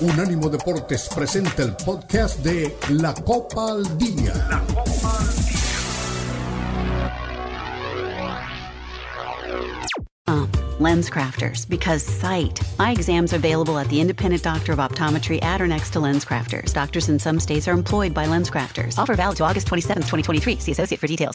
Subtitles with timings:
[0.00, 4.32] Unánimo Deportes presenta el podcast de La Copa al Día.
[4.48, 5.60] La Copa al Día.
[10.26, 10.46] Uh,
[10.78, 12.62] lens crafters, because sight.
[12.78, 16.24] Eye exams are available at the independent doctor of optometry at or next to lens
[16.24, 16.72] crafters.
[16.72, 18.96] Doctors in some states are employed by lens crafters.
[18.96, 20.60] Offer valid to August 27, 2023.
[20.60, 21.34] See associate for details.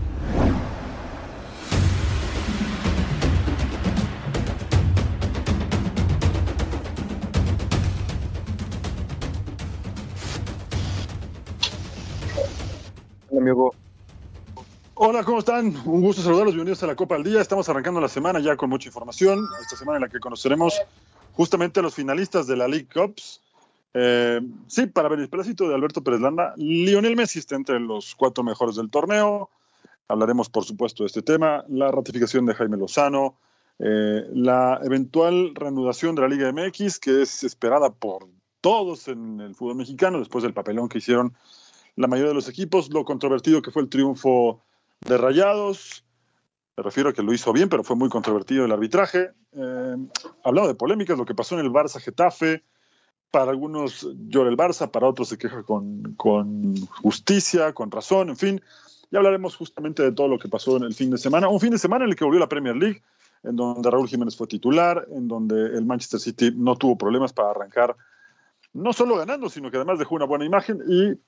[13.37, 13.73] Amigo.
[14.95, 15.67] Hola, ¿cómo están?
[15.85, 16.53] Un gusto saludarlos.
[16.53, 17.41] Bienvenidos a la Copa al Día.
[17.41, 19.47] Estamos arrancando la semana ya con mucha información.
[19.61, 20.79] Esta semana en la que conoceremos
[21.33, 23.41] justamente a los finalistas de la League Cups.
[23.93, 28.15] Eh, sí, para ver el pedacito de Alberto Pérez Landa, Lionel Messi está entre los
[28.15, 29.49] cuatro mejores del torneo.
[30.07, 31.63] Hablaremos, por supuesto, de este tema.
[31.67, 33.35] La ratificación de Jaime Lozano.
[33.79, 38.27] Eh, la eventual reanudación de la Liga MX, que es esperada por
[38.59, 41.33] todos en el fútbol mexicano después del papelón que hicieron
[41.95, 44.61] la mayoría de los equipos, lo controvertido que fue el triunfo
[45.01, 46.05] de Rayados.
[46.77, 49.31] Me refiero a que lo hizo bien, pero fue muy controvertido el arbitraje.
[49.51, 49.97] Eh,
[50.43, 52.63] hablando de polémicas, lo que pasó en el Barça Getafe.
[53.29, 58.37] Para algunos llora el Barça, para otros se queja con, con justicia, con razón, en
[58.37, 58.61] fin.
[59.09, 61.49] Ya hablaremos justamente de todo lo que pasó en el fin de semana.
[61.49, 63.01] Un fin de semana en el que volvió la Premier League,
[63.43, 67.51] en donde Raúl Jiménez fue titular, en donde el Manchester City no tuvo problemas para
[67.51, 67.95] arrancar,
[68.73, 71.19] no solo ganando, sino que además dejó una buena imagen y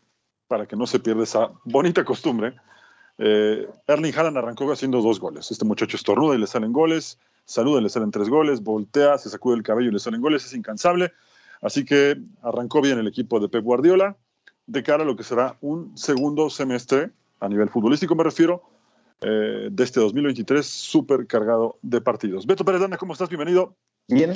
[0.48, 2.56] para que no se pierda esa bonita costumbre.
[3.18, 5.52] Eh, Erling Haaland arrancó haciendo dos goles.
[5.52, 9.30] Este muchacho estornuda y le salen goles, saluda y le salen tres goles, voltea, se
[9.30, 11.12] sacude el cabello y le salen goles, es incansable.
[11.62, 14.18] Así que arrancó bien el equipo de Pep Guardiola
[14.66, 18.64] de cara a lo que será un segundo semestre, a nivel futbolístico me refiero,
[19.22, 22.46] eh, de este 2023 súper cargado de partidos.
[22.46, 23.30] Beto Pérez Dana, ¿cómo estás?
[23.30, 23.76] Bienvenido.
[24.08, 24.34] Bien,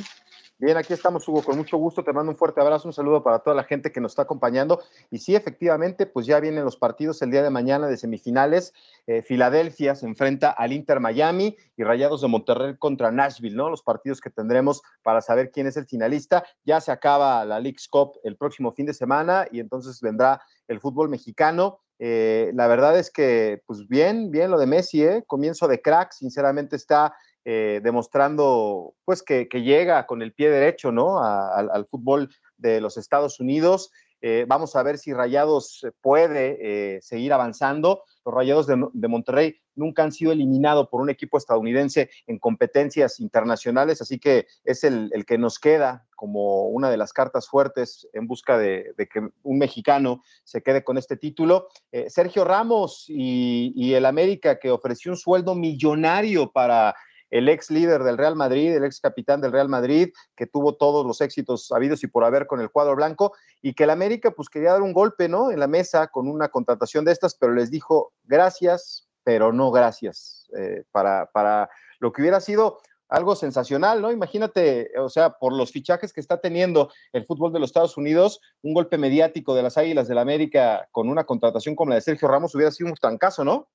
[0.60, 2.04] Bien, aquí estamos, Hugo, con mucho gusto.
[2.04, 4.82] Te mando un fuerte abrazo, un saludo para toda la gente que nos está acompañando.
[5.12, 8.74] Y sí, efectivamente, pues ya vienen los partidos el día de mañana de semifinales.
[9.06, 13.70] Eh, Filadelfia se enfrenta al Inter Miami y Rayados de Monterrey contra Nashville, ¿no?
[13.70, 16.44] Los partidos que tendremos para saber quién es el finalista.
[16.66, 20.80] Ya se acaba la League's Cup el próximo fin de semana y entonces vendrá el
[20.80, 21.82] fútbol mexicano.
[22.00, 25.24] Eh, la verdad es que, pues bien, bien lo de Messi, ¿eh?
[25.26, 27.16] comienzo de crack, sinceramente está
[27.50, 31.24] eh, demostrando pues que, llega con el pie derecho ¿no?
[31.24, 33.90] al fútbol de los Estados Unidos.
[34.20, 38.04] Eh, vamos a ver si Rayados puede eh, seguir avanzando.
[38.26, 44.02] Los Rayados de, Monterrey nunca han sido eliminados por un equipo estadounidense en competencias internacionales,
[44.02, 48.58] así que es el, que nos queda como una de las cartas fuertes en busca
[48.58, 51.70] de, que un mexicano se quede con este título.
[52.08, 56.94] Sergio Ramos y el América, que ofreció un sueldo millonario para
[57.30, 61.06] el ex líder del Real Madrid, el ex capitán del Real Madrid, que tuvo todos
[61.06, 64.50] los éxitos habidos y por haber con el cuadro blanco, y que el América pues
[64.50, 65.52] quería dar un golpe, ¿no?
[65.52, 70.48] En la mesa con una contratación de estas, pero les dijo gracias, pero no gracias,
[70.58, 72.80] eh, para, para lo que hubiera sido
[73.10, 74.12] algo sensacional, ¿no?
[74.12, 78.42] Imagínate, o sea, por los fichajes que está teniendo el fútbol de los Estados Unidos,
[78.62, 82.28] un golpe mediático de las Águilas del América con una contratación como la de Sergio
[82.28, 83.70] Ramos hubiera sido un trancazo, ¿no?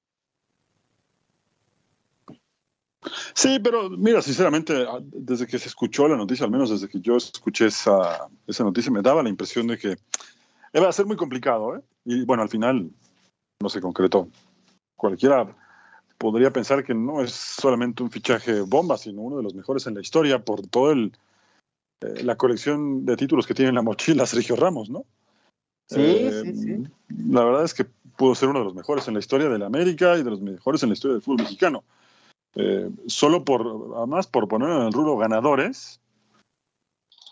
[3.34, 7.00] Sí, pero mira, sinceramente, ah, desde que se escuchó la noticia, al menos desde que
[7.00, 9.96] yo escuché esa, esa noticia, me daba la impresión de que
[10.72, 11.76] iba a ser muy complicado.
[11.76, 11.80] ¿eh?
[12.04, 12.90] Y bueno, al final
[13.60, 14.28] no se concretó.
[14.96, 15.54] Cualquiera
[16.18, 19.94] podría pensar que no es solamente un fichaje bomba, sino uno de los mejores en
[19.94, 21.12] la historia por toda eh,
[22.22, 25.04] la colección de títulos que tiene en la mochila Sergio Ramos, ¿no?
[25.88, 26.84] Sí, sí, eh, sí.
[27.28, 27.86] La verdad es que
[28.16, 30.40] pudo ser uno de los mejores en la historia de la América y de los
[30.40, 31.82] mejores en la historia del fútbol mexicano.
[32.54, 36.00] Eh, solo por, además, por poner en el rubro ganadores,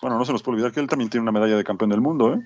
[0.01, 2.01] bueno, no se nos puede olvidar que él también tiene una medalla de campeón del
[2.01, 2.39] mundo, ¿eh?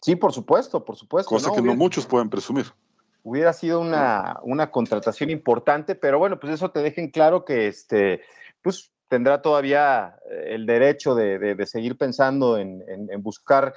[0.00, 1.28] Sí, por supuesto, por supuesto.
[1.28, 2.66] Cosa que no muchos pueden presumir.
[3.22, 7.66] Hubiera sido una, una, contratación importante, pero bueno, pues eso te deja en claro que
[7.66, 8.22] este,
[8.62, 13.74] pues tendrá todavía eh, el derecho de, de, seguir pensando en, en, buscar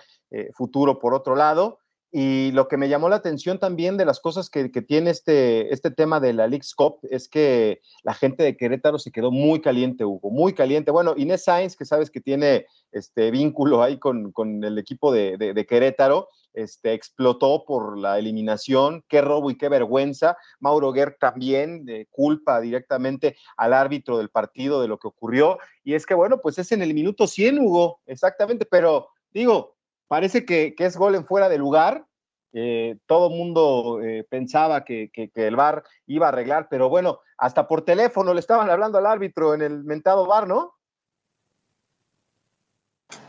[0.54, 1.80] futuro por otro lado.
[2.16, 5.90] Y lo que me llamó la atención también de las cosas que, tiene este, este
[5.90, 10.06] tema de la League Cup es que la gente de Querétaro se quedó muy caliente,
[10.06, 10.92] Hugo, muy caliente.
[10.92, 14.32] Bueno, Inés Sainz, que sabes que tiene este vínculo ahí con,
[14.64, 20.38] el equipo de, Querétaro, este, explotó por la eliminación, qué robo y qué vergüenza.
[20.60, 25.58] Mauro Guerr también eh, culpa directamente al árbitro del partido de lo que ocurrió.
[25.84, 29.73] Y es que, bueno, pues es en el minuto 100, Hugo, exactamente, pero digo,
[30.08, 32.06] parece que, es gol en fuera de lugar.
[32.54, 37.84] Eh, todo mundo eh, pensaba que, el VAR iba a arreglar, pero bueno, hasta por
[37.84, 40.76] teléfono le estaban hablando al árbitro en el mentado VAR, ¿no?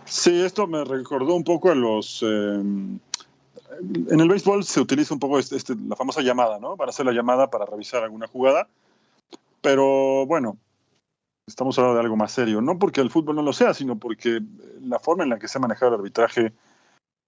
[0.04, 2.22] Sí, esto me recordó un poco a los...
[2.22, 2.98] Em,
[3.80, 6.76] en el béisbol se utiliza un poco este, este, la famosa llamada, ¿no?
[6.76, 8.68] Para hacer la llamada para revisar alguna jugada.
[9.60, 10.58] Pero bueno,
[11.46, 12.60] estamos hablando de algo más serio.
[12.60, 14.40] No porque el fútbol no lo sea, sino porque
[14.84, 16.52] la forma en la que se ha manejado el arbitraje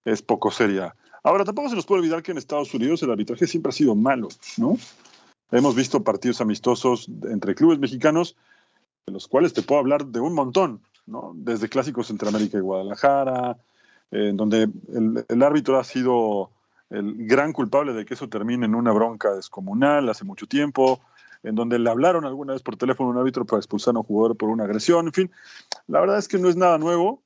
[0.05, 0.95] es poco seria.
[1.23, 3.95] Ahora, tampoco se nos puede olvidar que en Estados Unidos el arbitraje siempre ha sido
[3.95, 4.77] malo, ¿no?
[5.51, 8.35] Hemos visto partidos amistosos entre clubes mexicanos,
[9.05, 11.33] de los cuales te puedo hablar de un montón, ¿no?
[11.35, 13.57] Desde clásicos entre América y Guadalajara,
[14.11, 14.69] en donde
[15.27, 16.51] el, árbitro ha sido
[16.89, 21.01] el gran culpable de que eso termine en una bronca descomunal hace mucho tiempo,
[21.43, 24.05] en donde le hablaron alguna vez por teléfono a un árbitro para expulsar a un
[24.05, 25.31] jugador por una agresión, en fin,
[25.87, 27.21] la verdad es que no es nada nuevo,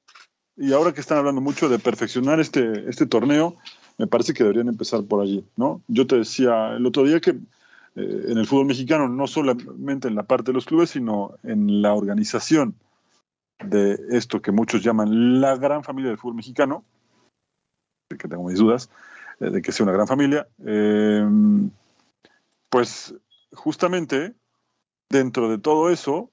[0.58, 3.58] y ahora que están hablando mucho de perfeccionar este, este torneo,
[3.98, 5.82] me parece que deberían empezar por allí, ¿no?
[5.88, 10.16] Yo te decía el otro día que eh, en el fútbol mexicano, no solamente en
[10.16, 12.76] la parte de los clubes, sino en la organización
[13.64, 16.84] de esto que muchos llaman la gran familia del fútbol mexicano,
[18.10, 18.90] de que tengo mis dudas
[19.40, 21.28] eh, de que sea una gran familia, eh,
[22.70, 23.16] pues
[23.54, 24.36] justamente
[25.10, 26.32] dentro de todo eso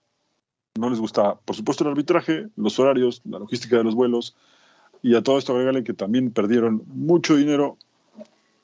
[0.79, 4.37] no les gusta, por supuesto, el arbitraje, los horarios, la logística de los vuelos,
[5.03, 7.77] y a todo esto agregale que también perdieron mucho dinero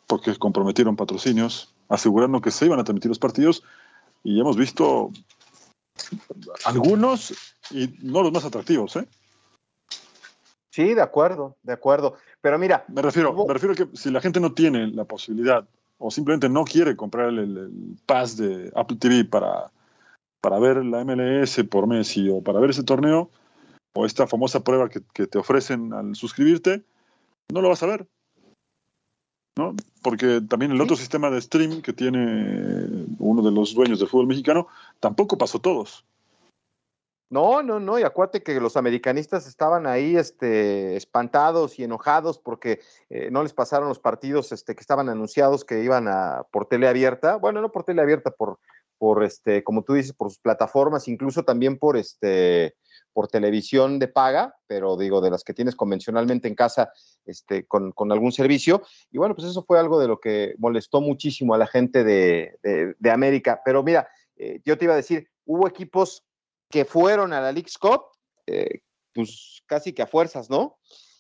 [0.07, 3.63] porque comprometieron patrocinios, asegurando que se iban a transmitir los partidos,
[4.23, 5.11] y hemos visto
[6.65, 7.35] algunos
[7.71, 9.07] y no los más atractivos, ¿eh?
[10.71, 12.17] Sí, de acuerdo, de acuerdo.
[12.41, 12.85] Pero mira.
[12.89, 15.65] Me refiero, me refiero a que si la gente no tiene la posibilidad
[15.99, 19.71] o simplemente no quiere comprar el, el pass de Apple TV para
[20.45, 23.31] para ver la MLS por Messi o para ver ese torneo
[23.97, 26.85] o esta famosa prueba que, te ofrecen al suscribirte,
[27.51, 28.07] no lo vas a ver.
[29.57, 29.75] ¿no?
[30.03, 34.27] Porque también el otro sistema de stream que tiene uno de los dueños del fútbol
[34.27, 34.67] mexicano
[35.01, 36.05] tampoco pasó todos.
[37.31, 42.81] No, no, no, y acuérdate que los americanistas estaban ahí este, espantados y enojados porque
[43.09, 46.87] eh, no les pasaron los partidos este, que estaban anunciados que iban a por tele
[46.87, 48.59] abierta, bueno, no por tele abierta, por,
[48.99, 52.77] por este, como tú dices, por sus plataformas, incluso también por este,
[53.13, 56.93] por televisión de paga, pero digo, de las que tienes convencionalmente en casa,
[57.25, 58.83] este, con, algún servicio.
[59.11, 62.97] Y bueno, pues eso fue algo de lo que molestó muchísimo a la gente de,
[63.11, 63.63] América.
[63.65, 66.25] Pero mira, eh, yo te iba a decir, hubo equipos
[66.69, 68.03] que fueron a la League's Cup,
[68.47, 68.81] eh,
[69.13, 70.79] pues casi que a fuerzas, ¿no?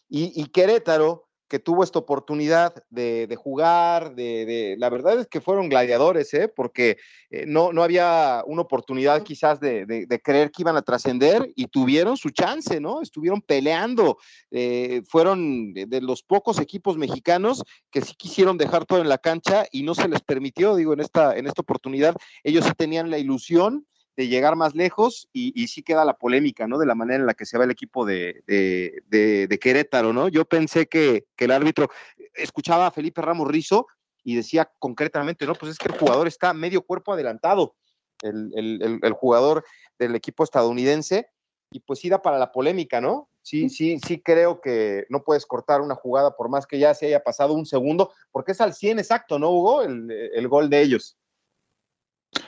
[0.09, 6.32] y Querétaro que tuvo esta oportunidad de, jugar, de, la verdad es que fueron gladiadores,
[6.35, 6.49] ¿eh?
[6.49, 6.96] porque
[7.31, 12.17] eh, no, no había una oportunidad quizás de, creer que iban a trascender y tuvieron
[12.17, 13.02] su chance, ¿no?
[13.02, 14.19] Estuvieron peleando,
[14.50, 19.67] eh, fueron de los pocos equipos mexicanos que sí quisieron dejar todo en la cancha
[19.70, 23.19] y no se les permitió, digo, en esta, en esta oportunidad, ellos sí tenían la
[23.19, 26.78] ilusión de llegar más lejos y, sí queda la polémica, ¿no?
[26.78, 30.28] De la manera en la que se va el equipo de, de, Querétaro, ¿no?
[30.28, 31.88] Yo pensé que, el árbitro
[32.35, 33.87] escuchaba a Felipe Ramos Rizo
[34.23, 37.75] y decía concretamente, no, pues es que el jugador está medio cuerpo adelantado,
[38.23, 39.64] el, jugador
[39.99, 41.28] del equipo estadounidense,
[41.71, 43.28] y pues sí para la polémica, ¿no?
[43.42, 47.06] Sí, sí, sí creo que no puedes cortar una jugada por más que ya se
[47.06, 49.83] haya pasado un segundo, porque es al 100 exacto, ¿no, Hugo?
[49.83, 51.18] El, el gol de ellos.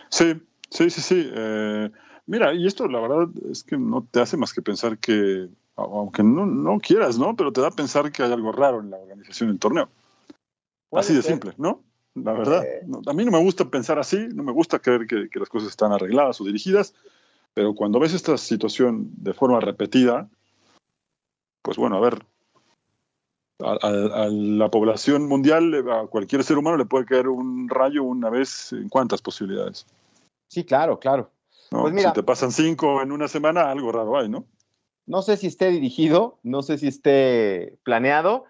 [0.08, 1.30] Sí, Sí, sí, sí.
[1.32, 1.90] Eh,
[2.26, 6.22] mira, y esto la verdad es que no te hace más que pensar que, aunque
[6.22, 7.36] no, no quieras, ¿no?
[7.36, 9.88] Pero te da a pensar que hay algo raro en la organización del torneo.
[10.92, 11.82] Así de simple, ¿no?
[12.14, 12.64] La verdad.
[13.06, 15.92] a mí no me gusta pensar así, no me gusta creer que, las cosas están
[15.92, 16.94] arregladas o dirigidas,
[17.52, 20.30] pero cuando ves esta situación de forma repetida,
[21.60, 22.24] pues bueno, a ver,
[23.60, 28.72] a, la población mundial, a cualquier ser humano le puede caer un rayo una vez
[28.72, 29.86] en cuántas posibilidades.
[30.48, 31.32] Sí, claro, claro.
[31.70, 34.46] pues mira, si te pasan cinco en una semana, algo raro hay, ¿no?
[35.06, 38.44] No sé si esté dirigido, no sé si esté planeado,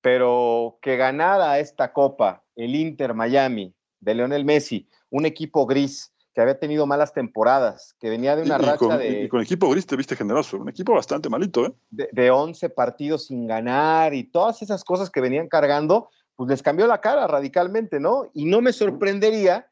[0.00, 6.40] pero que ganara esta copa el Inter Miami de Leonel Messi, un equipo gris que
[6.40, 9.24] había tenido malas temporadas, que venía de una racha de...
[9.24, 11.72] Y con equipo gris te viste generoso, un equipo bastante malito, ¿eh?
[11.90, 16.62] De, de 11 partidos sin ganar y todas esas cosas que venían cargando, pues les
[16.62, 18.30] cambió la cara radicalmente, ¿no?
[18.32, 19.68] Y no me sorprendería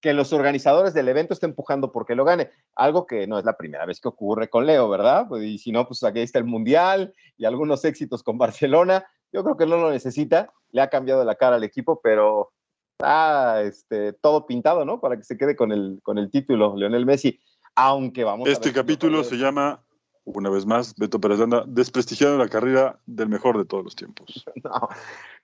[0.00, 3.56] que los organizadores del evento estén empujando porque lo gane, algo que no es la
[3.56, 5.26] primera vez que ocurre con Leo, ¿verdad?
[5.28, 9.04] Pues, y si no, pues aquí está el Mundial y algunos éxitos con Barcelona.
[9.32, 12.52] Yo creo que no lo necesita, le ha cambiado la cara al equipo, pero
[12.98, 15.00] está este, todo pintado, ¿no?
[15.00, 17.38] Para que se quede con el, con el título, Leonel Messi.
[17.74, 19.82] Aunque vamos este capítulo se llama
[20.24, 24.44] una vez más, Beto Pérez Landa, desprestigiando la carrera del mejor de todos los tiempos.
[24.62, 24.88] No,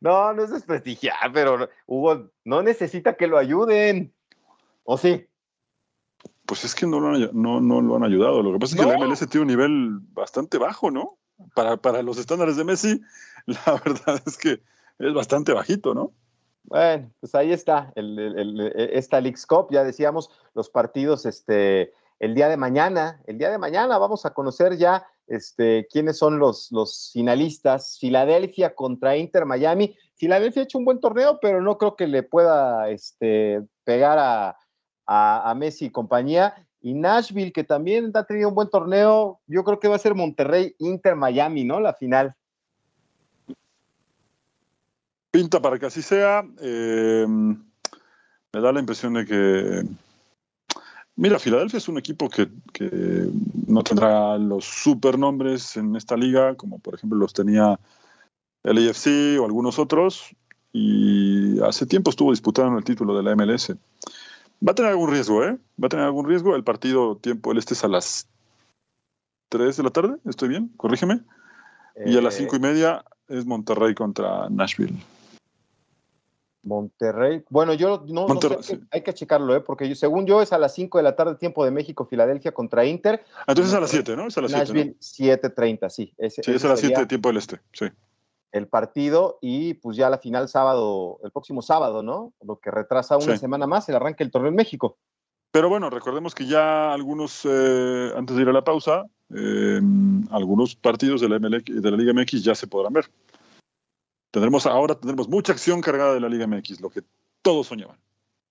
[0.00, 4.12] no, no es desprestigiar, pero Hugo no necesita que lo ayuden.
[4.86, 5.26] ¿O sí?
[6.46, 8.42] Pues es que no lo han, no, no lo han ayudado.
[8.42, 11.18] Lo que pasa es que la MLS tiene un nivel bastante bajo, ¿no?
[11.54, 13.00] Para, para los estándares de Messi,
[13.46, 14.62] la verdad es que
[14.98, 16.12] es bastante bajito, ¿no?
[16.62, 22.34] Bueno, pues ahí está, el, el, esta League's Cup, ya decíamos, los partidos este, el
[22.34, 23.20] día de mañana.
[23.26, 27.98] El día de mañana vamos a conocer ya este, quiénes son los, los finalistas.
[27.98, 29.96] Filadelfia contra Inter Miami.
[30.14, 34.56] Filadelfia ha hecho un buen torneo, pero no creo que le pueda este, pegar a,
[35.06, 36.54] a, Messi y compañía.
[36.80, 40.14] Y Nashville, que también ha tenido un buen torneo, yo creo que va a ser
[40.14, 41.80] Monterrey Inter Miami, ¿no?
[41.80, 42.34] La final.
[45.30, 46.44] Pinta para que así sea.
[46.60, 49.82] Eh, me da la impresión de que
[51.18, 52.46] Mira, Filadelfia es un equipo que,
[53.66, 57.80] no tendrá los supernombres en esta liga, como por ejemplo los tenía
[58.62, 60.36] el AFC o algunos otros,
[60.74, 63.74] y hace tiempo estuvo disputando el título de la MLS.
[64.66, 65.58] Va a tener algún riesgo, ¿eh?
[65.82, 66.56] Va a tener algún riesgo.
[66.56, 68.28] El partido tiempo el este es a las
[69.48, 70.72] 3 de la tarde, ¿estoy bien?
[70.76, 71.20] Corrígeme.
[72.04, 74.96] y a las 5 y media es Monterrey contra Nashville.
[76.62, 77.44] Monterrey.
[77.48, 78.28] Bueno, yo no,
[78.60, 79.60] sé, hay, que, checarlo, ¿eh?
[79.60, 82.84] porque según yo es a las 5 de la tarde, tiempo de México, Filadelfia contra
[82.84, 83.24] Inter.
[83.38, 84.26] Ah, entonces es a las 7, ¿no?
[84.26, 84.96] Es a las 7.
[85.88, 86.12] sí.
[86.28, 87.86] sí, es a las 7 de tiempo del este, sí.
[88.52, 92.32] El partido y pues ya la final sábado, el próximo sábado, ¿no?
[92.40, 94.98] Lo que retrasa una semana más el arranque del torneo en México.
[95.50, 99.80] Pero bueno, recordemos que ya algunos, eh, antes de ir a la pausa, eh,
[100.30, 103.10] algunos partidos de la, de la Liga MX ya se podrán ver.
[104.30, 107.02] Tendremos ahora tendremos mucha acción cargada de la Liga MX, lo que
[107.42, 107.96] todos soñaban.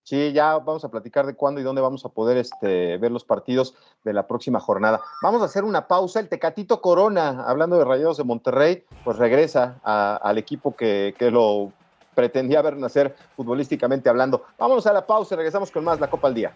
[0.06, 3.24] Sí, ya vamos a platicar de cuándo y dónde vamos a poder este, ver los
[3.24, 5.02] partidos de la próxima jornada.
[5.24, 6.20] Vamos a hacer una pausa.
[6.20, 11.72] El Tecatito Corona, hablando de Rayados de Monterrey, pues regresa al equipo que, que, lo
[12.14, 14.44] pretendía ver nacer futbolísticamente hablando.
[14.60, 16.54] Vamos a la pausa y regresamos con más la Copa al Día.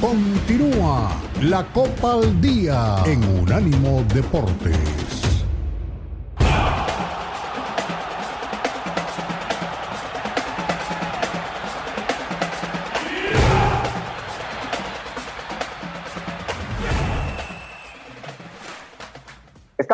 [0.00, 1.10] Continúa
[1.42, 5.07] la Copa al Día en Unánimo Deportes.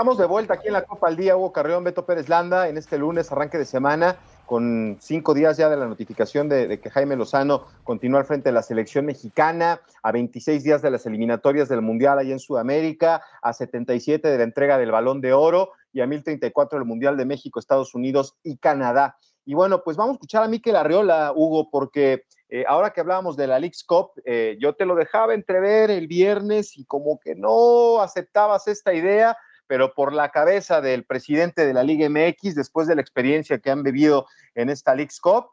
[0.04, 2.76] Estamos de vuelta aquí en la Copa al Día, Hugo Carreón, Beto Pérez Landa, en
[2.76, 7.16] este lunes, arranque de semana con cinco días ya de la notificación de, que Jaime
[7.16, 11.80] Lozano continúa al frente de la selección mexicana, a 26 días de las eliminatorias del
[11.80, 16.06] Mundial ahí en Sudamérica, a 77 de la entrega del Balón de Oro y a
[16.06, 19.16] 1034 del Mundial de México, Estados Unidos y Canadá.
[19.46, 23.38] Y bueno, pues vamos a escuchar a Miquel Arriola, Hugo, porque eh, ahora que hablábamos
[23.38, 27.34] de la League's Cup, eh, yo te lo dejaba entrever el viernes y como que
[27.34, 29.34] no aceptabas esta idea,
[29.66, 33.71] pero por la cabeza del presidente de la Liga MX, después de la experiencia que
[33.71, 35.47] han vivido en esta League's Cup,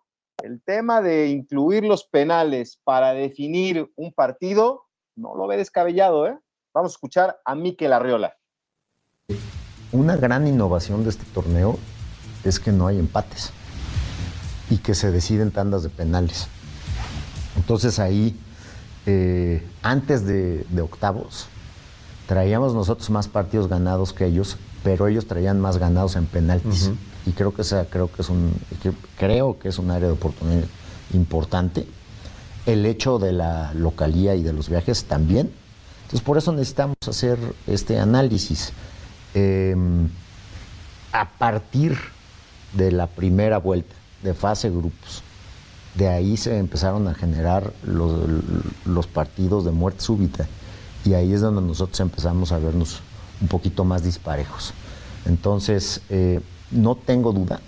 [0.44, 6.38] el tema de incluir los penales para definir un partido no lo ve descabellado, ¿eh?
[6.74, 8.38] Vamos a escuchar a Miquel Arriola.
[9.92, 11.78] Una gran innovación de este torneo
[12.44, 13.52] es que no hay empates
[14.70, 16.48] y que se deciden tandas de penales.
[17.58, 18.40] Entonces ahí,
[19.06, 21.50] eh, antes de octavos,
[22.32, 26.90] traíamos nosotros más partidos ganados que ellos, pero ellos traían más ganados en penaltis.
[27.26, 28.54] Y creo que esa, creo que es un
[29.20, 30.64] creo que es un área de oportunidad
[31.14, 31.86] importante.
[32.66, 35.52] El hecho de la localía y de los viajes también.
[36.04, 38.72] Entonces por eso necesitamos hacer este análisis.
[39.34, 40.08] Em,
[41.12, 41.98] a partir
[42.72, 45.22] de la primera vuelta de fase grupos,
[45.96, 48.22] de ahí se empezaron a generar los,
[48.86, 50.48] los partidos de muerte súbita
[51.06, 53.02] y ahí es donde nosotros empezamos a vernos
[53.42, 54.74] un poquito más disparejos.
[55.26, 56.42] Entonces, eh,
[56.72, 57.60] no tengo duda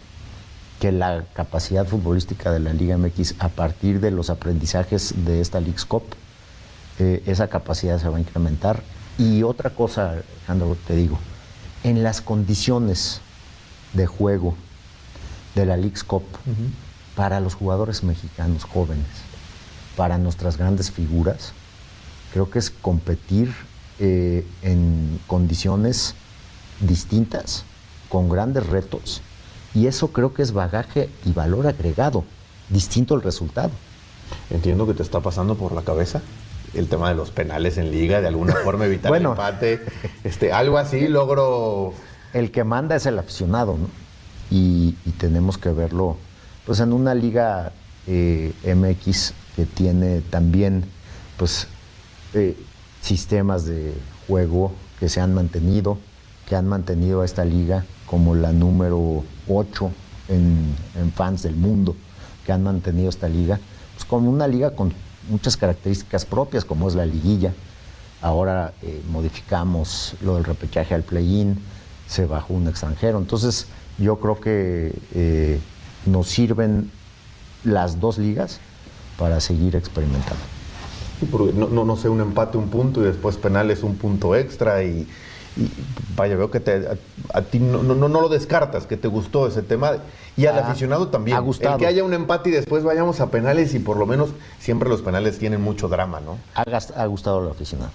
[0.79, 5.59] que la capacidad futbolística de la Liga MX a partir de los aprendizajes de esta
[5.59, 6.03] League's Cup
[6.99, 8.83] eh, esa capacidad se va a incrementar.
[9.17, 11.17] Y otra cosa, Alejandro, te digo,
[11.83, 13.21] en las condiciones
[13.93, 14.55] de juego
[15.55, 16.23] de la League's Cup,
[17.15, 19.05] para los jugadores mexicanos jóvenes,
[19.95, 21.53] para nuestras grandes figuras,
[22.33, 23.53] creo que es competir
[23.99, 26.15] eh, en condiciones
[26.79, 27.63] distintas,
[28.09, 29.21] con grandes retos,
[29.73, 32.23] y eso creo que es bagaje y valor agregado,
[32.69, 33.71] distinto al resultado.
[34.49, 36.21] Entiendo que te está pasando por la cabeza
[36.73, 39.81] el tema de los penales en liga, de alguna forma evitar el empate,
[40.23, 41.93] este, algo así logro...
[42.33, 43.87] El que manda es el aficionado, ¿no?
[44.49, 46.17] Y, tenemos que verlo,
[46.65, 47.71] pues en una liga
[48.07, 50.83] eh, MX que tiene también,
[51.37, 51.67] pues,
[52.33, 52.57] eh,
[53.01, 53.93] sistemas de
[54.27, 55.97] juego que se han mantenido,
[56.47, 59.91] que han mantenido a esta liga como la número 8
[60.29, 60.75] en,
[61.15, 61.95] fans del mundo,
[62.45, 63.59] que han mantenido esta liga,
[63.93, 64.93] pues como una liga con
[65.29, 67.53] muchas características propias, como es la liguilla.
[68.21, 71.59] Ahora eh, modificamos lo del repechaje al play-in,
[72.07, 73.17] se bajó un extranjero.
[73.17, 75.59] Entonces, yo creo que eh,
[76.05, 76.91] nos sirven
[77.63, 78.59] las dos ligas
[79.17, 80.62] para seguir experimentando.
[81.53, 85.07] No, no, sé, un empate, un punto y después penales, un punto extra y,
[86.15, 86.87] vaya, veo que te,
[87.33, 89.97] a, ti no, no, no, lo descartas, que te gustó ese tema.
[90.35, 91.37] Y al aficionado también.
[91.37, 91.75] Ha gustado.
[91.75, 94.89] El que haya un empate y después vayamos a penales y por lo menos siempre
[94.89, 96.37] los penales tienen mucho drama, ¿no?
[96.55, 96.63] Ha,
[97.01, 97.91] ha gustado al aficionado.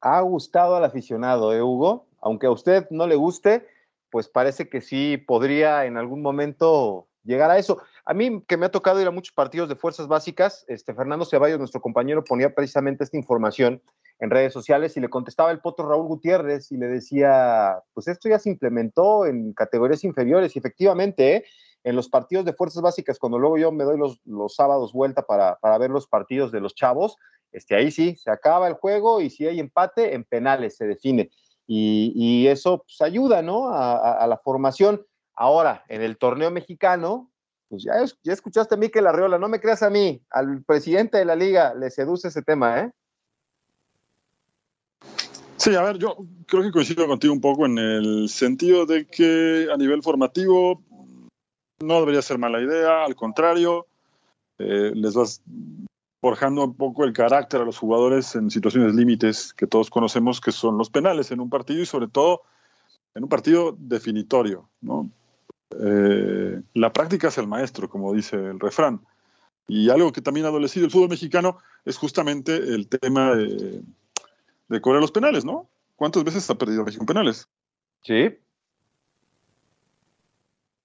[0.00, 2.06] Ha gustado al aficionado, ¿eh, Hugo?
[2.20, 3.66] Aunque a usted no le guste,
[4.10, 7.78] pues parece que sí podría en algún momento llegar a eso.
[8.08, 11.24] A mí que me ha tocado ir a muchos partidos de fuerzas básicas, este Fernando
[11.24, 13.82] Ceballos, nuestro compañero, ponía precisamente esta información
[14.20, 18.28] en redes sociales y le contestaba el potro Raúl Gutiérrez y le decía, pues esto
[18.28, 21.44] ya se implementó en categorías inferiores y efectivamente, ¿eh?
[21.82, 25.22] en los partidos de fuerzas básicas, cuando luego yo me doy los, los sábados vuelta
[25.22, 27.16] para, para, ver los partidos de los chavos,
[27.50, 31.30] este, ahí sí, se acaba el juego y si hay empate, en penales se define.
[31.66, 33.70] Y, eso pues, ayuda, ¿no?
[33.70, 35.04] A, a, la formación.
[35.34, 37.32] Ahora, en el torneo mexicano,
[37.68, 41.34] pues ya, escuchaste a Miquel Arreola, no me creas a mí, al presidente de la
[41.34, 42.92] liga le seduce ese tema, ¿eh?
[45.56, 49.68] Sí, a ver, yo creo que coincido contigo un poco en el sentido de que
[49.72, 50.82] a nivel formativo
[51.80, 53.86] no debería ser mala idea, al contrario,
[54.58, 55.42] eh, les vas
[56.20, 60.52] forjando un poco el carácter a los jugadores en situaciones límites que todos conocemos que
[60.52, 62.42] son los penales en un partido y sobre todo
[63.14, 64.68] en un partido definitorio.
[64.80, 65.10] ¿no?
[65.70, 69.00] Eh, la práctica es el maestro, como dice el refrán.
[69.68, 73.82] Y algo que también ha adolecido el fútbol mexicano es justamente el tema de
[74.68, 75.68] de cobrar los penales, ¿no?
[75.96, 77.48] ¿Cuántas veces ha perdido México en penales?
[78.02, 78.36] Sí.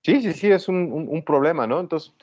[0.04, 1.80] Sí, sí, sí, es un, problema, ¿no?
[1.80, 2.14] Entonces,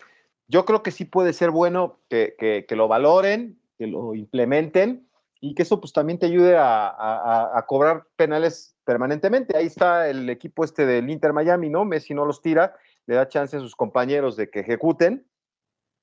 [0.49, 5.07] yo creo que sí puede ser bueno que, lo valoren, que lo implementen
[5.41, 9.57] y que eso pues también te ayude a, cobrar penales permanentemente.
[9.57, 11.85] Ahí está el equipo este del Inter Miami, ¿no?
[11.85, 12.75] Messi no los tira,
[13.07, 15.27] le da chance a sus compañeros de que ejecuten.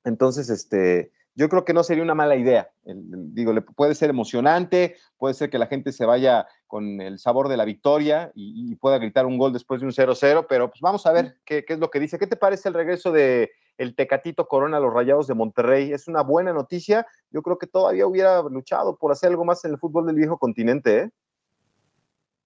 [0.04, 2.70] Entonces, este, yo creo que no sería una mala idea.
[2.84, 7.58] digo, puede ser emocionante, puede ser que la gente se vaya con el sabor de
[7.58, 11.12] la victoria y, pueda gritar un gol después de un 0-0, pero pues vamos a
[11.12, 12.20] ver qué, es lo que dice.
[12.20, 15.92] ¿Qué te parece el regreso de el Tecatito Corona a los Rayados de Monterrey?
[15.92, 17.06] Es una buena noticia.
[17.32, 20.38] Yo creo que todavía hubiera luchado por hacer algo más en el fútbol del viejo
[20.38, 20.98] continente.
[20.98, 21.10] ¿eh?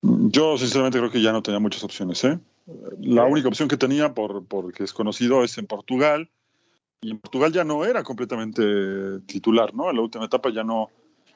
[0.01, 2.23] Yo sinceramente creo que ya no tenía muchas opciones.
[2.23, 2.39] ¿eh?
[2.99, 6.29] La única opción que tenía, por, porque es conocido, es en Portugal
[7.01, 9.89] y en Portugal ya no era completamente titular, ¿no?
[9.89, 10.89] En la última etapa ya no,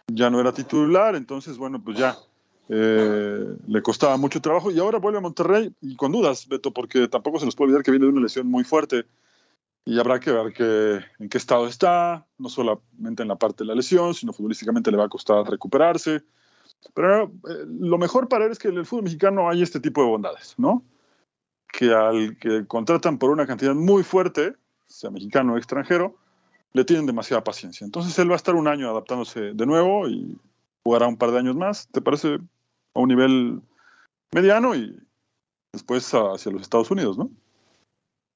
[0.08, 2.18] ya no era titular, entonces, bueno, pues ya
[2.70, 7.08] eh, le costaba mucho trabajo y ahora vuelve a Monterrey y con dudas, Beto, porque
[7.08, 9.06] tampoco se nos puede olvidar que viene de una lesión muy fuerte
[9.86, 13.68] y habrá que ver que, en qué estado está, no solamente en la parte de
[13.68, 16.24] la lesión, sino futbolísticamente le va a costar recuperarse.
[16.94, 20.02] Pero eh, lo mejor para él es que en el fútbol mexicano hay este tipo
[20.02, 20.84] de bondades, ¿no?
[21.72, 24.56] Que al que contratan por una cantidad muy fuerte,
[24.88, 26.16] sea mexicano o extranjero,
[26.72, 27.86] le tienen demasiada paciencia.
[27.86, 30.38] Entonces él va a estar un año adaptándose de nuevo y
[30.84, 32.40] jugará un par de años más, ¿te parece?
[32.94, 33.62] A un nivel
[34.34, 34.98] mediano y
[35.72, 37.30] después hacia los Estados Unidos, ¿no?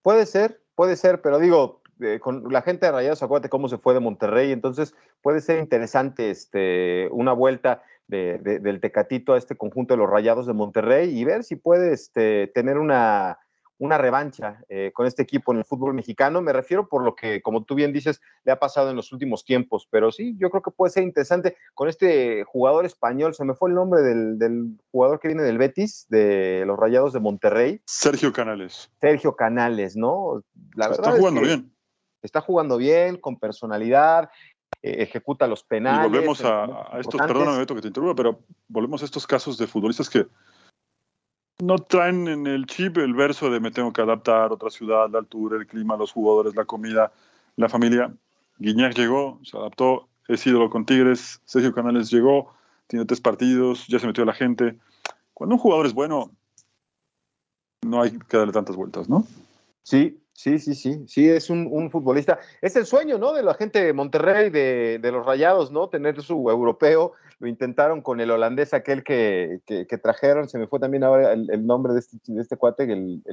[0.02, 3.80] Puede ser, puede ser, pero digo, eh, con la gente de Rayados, acuérdate cómo se
[3.80, 9.94] fue de Monterrey, entonces puede ser interesante este, una vuelta del Tecatito a este conjunto
[9.94, 13.40] de los Rayados de Monterrey y ver si puede este, tener una
[13.80, 16.42] una revancha eh, con este equipo en el fútbol mexicano.
[16.42, 19.46] Me refiero por lo que, como tú bien dices, le ha pasado en los últimos
[19.46, 23.36] tiempos, pero sí, yo creo que puede ser interesante con este jugador español.
[23.36, 27.20] Se me fue el nombre del, jugador que viene del Betis, de los Rayados de
[27.20, 27.82] Monterrey.
[27.86, 28.90] Sergio Canales.
[29.00, 30.44] Sergio Canales, ¿no?
[30.76, 31.72] La verdad está jugando bien.
[32.24, 34.30] Está jugando bien, con personalidad.
[34.82, 36.08] eh, ejecuta los penales.
[36.08, 39.68] Y volvemos a, estos, perdóname Beto que te interrumpa, pero volvemos a estos casos de
[39.68, 40.26] futbolistas que
[41.60, 45.20] no traen en el chip el verso de me tengo que adaptar otra ciudad, la
[45.20, 47.12] altura, el clima, los jugadores, la comida,
[47.56, 48.14] la familia.
[48.60, 52.54] Guiñac llegó, se adaptó, es ídolo con Tigres, Sergio Canales llegó,
[52.88, 54.78] tiene tres partidos, ya se metió la gente.
[55.34, 56.32] Cuando un jugador es bueno,
[57.82, 59.26] no hay que darle tantas vueltas, ¿no?
[59.84, 62.38] Sí, sí, sí, sí, sí, es un, futbolista.
[62.62, 63.34] Es el sueño, ¿no?
[63.34, 65.90] De la gente de Monterrey, de, los Rayados, ¿no?
[65.90, 67.14] Tener su europeo.
[67.40, 69.62] Lo intentaron con el holandés, aquel que,
[70.02, 73.24] trajeron, se me fue también ahora el, nombre de este, de este cuate, el,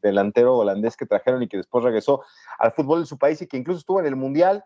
[0.00, 2.22] delantero holandés que trajeron y que después regresó
[2.58, 4.64] al fútbol de su país y que incluso estuvo en el Mundial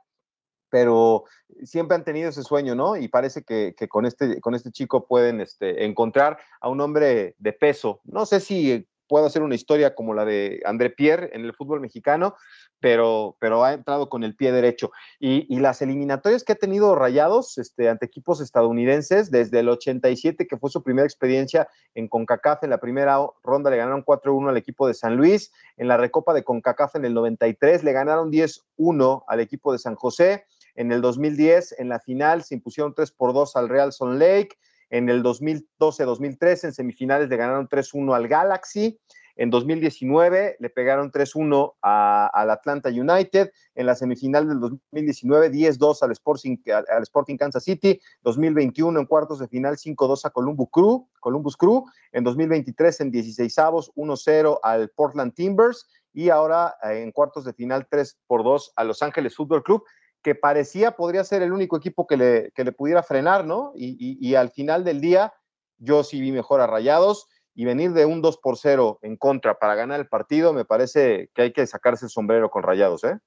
[0.71, 1.25] pero
[1.65, 2.97] siempre han tenido ese sueño, ¿no?
[2.97, 7.53] Y parece que, con, este, con este chico pueden este, encontrar a un hombre de
[7.53, 8.01] peso.
[8.05, 11.81] No sé si puedo hacer una historia como la de André Pierre en el fútbol
[11.81, 12.37] mexicano,
[12.79, 14.93] pero, pero ha entrado con el pie derecho.
[15.19, 20.57] Y, las eliminatorias que ha tenido Rayados este, ante equipos estadounidenses, desde el 87, que
[20.57, 24.87] fue su primera experiencia en CONCACAF, en la primera ronda le ganaron 4-1 al equipo
[24.87, 29.41] de San Luis, en la recopa de CONCACAF en el 93 le ganaron 10-1 al
[29.41, 30.45] equipo de San José,
[30.77, 34.57] en el 2010 en la final se impusieron 3 por 2 al Real Son Lake,
[34.91, 38.99] en el 2012-2013 en semifinales le ganaron 3-1 al Galaxy.
[39.37, 43.51] En 2019 le pegaron 3-1 al Atlanta United.
[43.75, 47.99] En la semifinal del 2019, 10-2 al Sporting, al Sporting Kansas City.
[48.23, 51.09] 2021 en cuartos de final, 5-2 a Columbus Crew.
[51.21, 51.85] Columbus Crew.
[52.13, 55.89] En 2023 en 16 avos, 1-0 al Portland Timbers.
[56.13, 59.85] Y ahora eh, en cuartos de final, 3 2 a Los Ángeles Football Club
[60.23, 63.73] que parecía podría ser el único equipo que le, le pudiera frenar, ¿no?
[63.75, 65.33] Y, al final del día,
[65.79, 69.59] yo sí vi mejor a Rayados y venir de un 2 por 0 en contra
[69.59, 73.19] para ganar el partido, me parece que hay que sacarse el sombrero con Rayados, ¿eh?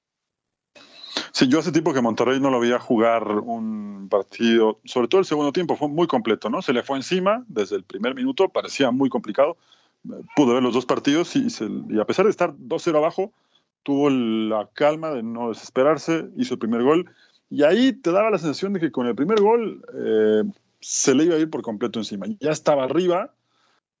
[1.32, 5.24] Sí, yo hace tiempo que Monterrey no lo veía jugar un partido, sobre todo el
[5.24, 6.62] segundo tiempo, fue muy completo, ¿no?
[6.62, 9.56] Se le fue encima desde el primer minuto, parecía muy complicado.
[10.36, 11.48] Pude ver los dos partidos y,
[11.88, 13.32] y a pesar de estar 2-0 abajo,
[13.84, 17.08] tuvo la calma de no desesperarse, hizo el primer gol
[17.50, 20.42] y ahí te daba la sensación de que con el primer gol eh,
[20.80, 22.26] se le iba a ir por completo encima.
[22.40, 23.32] Ya estaba arriba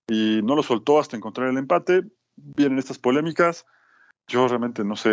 [0.08, 2.02] y no lo soltó hasta encontrar el empate.
[2.36, 3.64] Vienen estas polémicas.
[4.26, 5.10] Yo realmente no sé,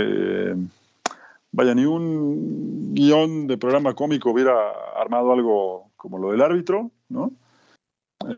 [1.52, 4.56] vaya, ni un guion de programa cómico hubiera
[4.96, 7.32] armado algo como lo del árbitro, ¿no?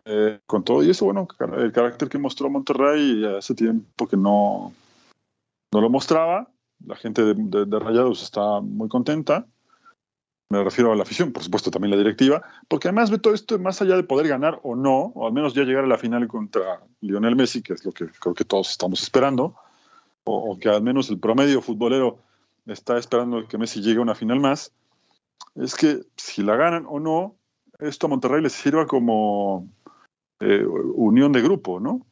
[0.05, 4.73] Eh, con todo y eso, bueno, el carácter que mostró Monterrey hace tiempo que no,
[5.73, 6.49] no lo mostraba.
[6.85, 9.47] La gente de, Rayados está muy contenta.
[10.49, 13.57] Me refiero a la afición, por supuesto también la directiva, porque además ve todo esto
[13.57, 16.27] más allá de poder ganar o no, o al menos ya llegar a la final
[16.27, 19.55] contra Lionel Messi, que es lo que creo que todos estamos esperando,
[20.25, 22.19] o, que al menos el promedio futbolero
[22.67, 24.73] está esperando que Messi llegue a una final más,
[25.55, 27.35] es que si la ganan o no,
[27.79, 29.67] esto a Monterrey les sirva como
[30.39, 32.05] eh, unión de grupo, ¿no?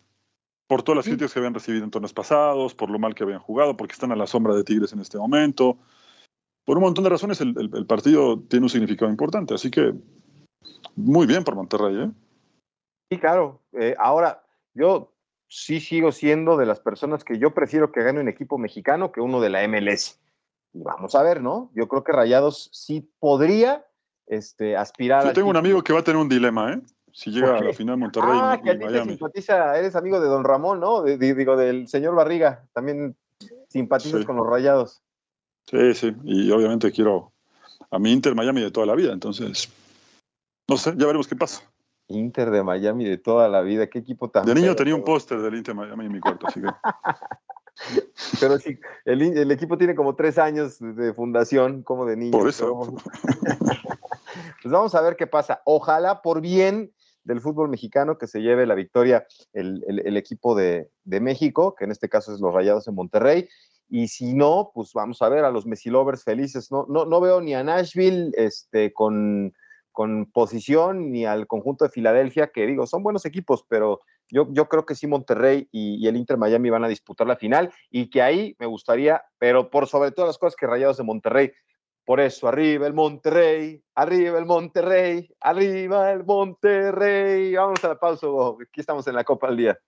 [0.71, 3.41] Por todas las críticas que habían recibido en torneos pasados, por lo mal que habían
[3.41, 5.77] jugado, porque están a la sombra de Tigres en este momento.
[6.63, 9.53] Por un montón de razones, el, partido tiene un significado importante.
[9.53, 9.93] Así que
[10.95, 12.03] muy bien por Monterrey.
[12.03, 12.11] ¿eh?
[13.11, 13.59] Sí, claro.
[13.73, 15.13] Eh, ahora, yo
[15.49, 19.19] sí sigo siendo de las personas que yo prefiero que gane un equipo mexicano que
[19.19, 20.21] uno de la MLS.
[20.71, 21.69] Y vamos a ver, ¿no?
[21.75, 23.85] Yo creo que Rayados sí podría
[24.25, 25.25] este, aspirar.
[25.25, 26.81] Yo tengo un amigo que va a tener un dilema, ¿eh?
[27.13, 30.27] Si llega a la final Monterrey ah, que a ti te simpatiza, eres amigo de
[30.27, 31.03] Don Ramón, ¿no?
[31.03, 33.15] digo, del señor Barriga, también
[33.67, 35.01] simpatizas con los rayados.
[35.65, 37.31] Sí, sí, y obviamente quiero
[37.89, 39.69] a mi Inter Miami de toda la vida, entonces,
[40.67, 41.63] no sé, ya veremos qué pasa.
[42.07, 44.45] Inter de Miami de toda la vida, qué equipo tan...
[44.45, 46.67] De niño tenía un póster del Inter Miami en mi cuarto, así que...
[48.39, 52.31] Pero sí, el, el, equipo tiene como tres años de fundación, como de niño.
[52.31, 52.93] Por eso.
[54.61, 55.61] pues vamos a ver qué pasa.
[55.65, 56.91] Ojalá por bien
[57.23, 62.09] del fútbol mexicano que se lleve la victoria el, equipo de, México, que en este
[62.09, 63.47] caso es los Rayados en Monterrey.
[63.89, 66.71] Y si no, pues vamos a ver a los Messi Lovers felices.
[66.71, 69.53] No, no, no veo ni a Nashville este, con,
[69.91, 74.69] con posición ni al conjunto de Filadelfia, que digo, son buenos equipos, pero yo, yo
[74.69, 78.09] creo que sí Monterrey y, y, el Inter Miami van a disputar la final y
[78.09, 81.51] que ahí me gustaría, pero por sobre todas las cosas que Rayados de Monterrey
[82.05, 87.55] por eso, arriba el Monterrey, arriba el Monterrey, arriba el Monterrey.
[87.55, 89.79] Vamos a la aquí estamos en la Copa al Día.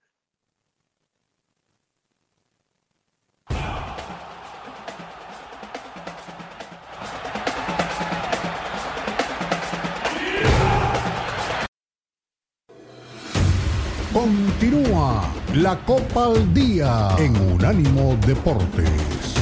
[14.12, 15.24] Continúa
[15.56, 19.33] la Copa al Día en Unánimo Deportes.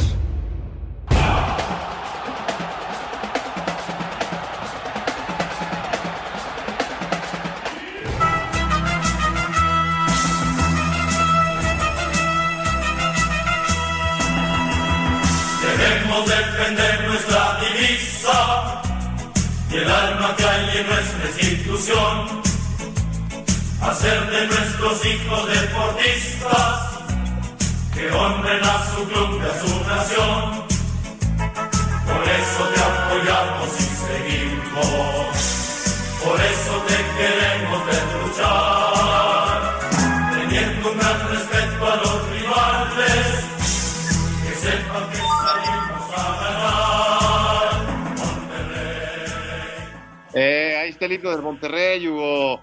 [51.30, 52.60] Del Monterrey, Hugo.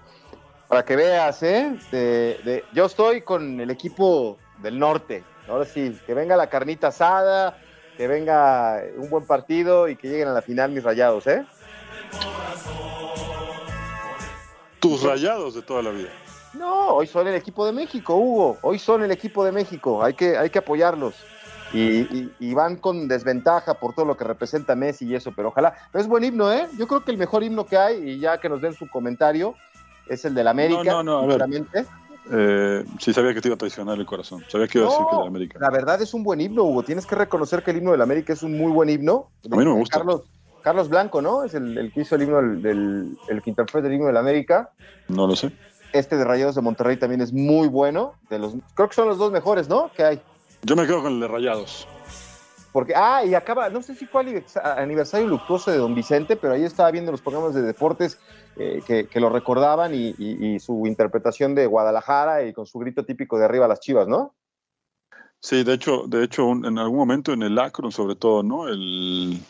[0.68, 1.76] Para que veas, ¿eh?
[1.90, 5.24] De- de- yo estoy con el equipo del norte.
[5.48, 7.58] Ahora sí, que venga la carnita asada,
[7.96, 11.44] que venga un buen partido y que lleguen a la final mis rayados, ¿eh?
[14.78, 16.08] Tus rayados de toda la vida.
[16.54, 18.58] No, hoy son el equipo de México, Hugo.
[18.62, 20.02] Hoy son el equipo de México.
[20.02, 21.14] Hay que, hay que apoyarlos.
[21.72, 25.48] Y, y- y van con desventaja por todo lo que representa Messi y eso, pero
[25.48, 25.74] ojalá.
[25.92, 26.66] Pero es buen himno, ¿eh?
[26.76, 29.54] Yo creo que el mejor himno que hay, y ya que nos den su comentario,
[30.08, 30.82] es el del América.
[30.82, 31.76] No, no, no, a ver.
[32.32, 34.44] Eh, sí, sabía que te iba a traicionar el corazón.
[34.48, 35.58] Sabía que iba a decir que No, de América.
[35.60, 36.82] La verdad es un buen himno, Hugo.
[36.82, 39.28] Tienes que reconocer que el himno del América es un muy buen himno.
[39.50, 39.98] A mí no me gusta.
[39.98, 40.22] Carlos,
[40.62, 41.44] Carlos Blanco, ¿no?
[41.44, 44.16] Es el, el que hizo el himno del, del- el que interpreta el himno del
[44.16, 44.70] América.
[45.08, 45.50] No lo sé.
[45.92, 48.14] Este de Rayados de Monterrey también es muy bueno.
[48.28, 49.90] De los, creo que son los dos mejores, ¿no?
[49.96, 50.20] Que hay.
[50.62, 51.86] Yo me quedo con el de rayados.
[52.72, 56.54] Porque, ah, y acaba, no sé si fue aniversa- aniversario luctuoso de Don Vicente, pero
[56.54, 58.18] ahí estaba viendo los programas de deportes
[58.56, 62.78] eh, que, que lo recordaban y, y- y su interpretación de Guadalajara y con su
[62.78, 64.34] grito típico de arriba las chivas, ¿no?
[65.40, 68.68] Sí, de hecho, de hecho, un- en algún momento en el Akron, sobre todo, ¿no?
[68.68, 69.40] El,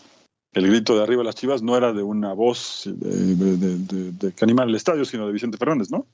[0.52, 4.44] el grito de arriba las chivas no era de una voz de, de- de- que
[4.44, 6.06] anima el estadio, sino de Vicente Fernández, ¿no?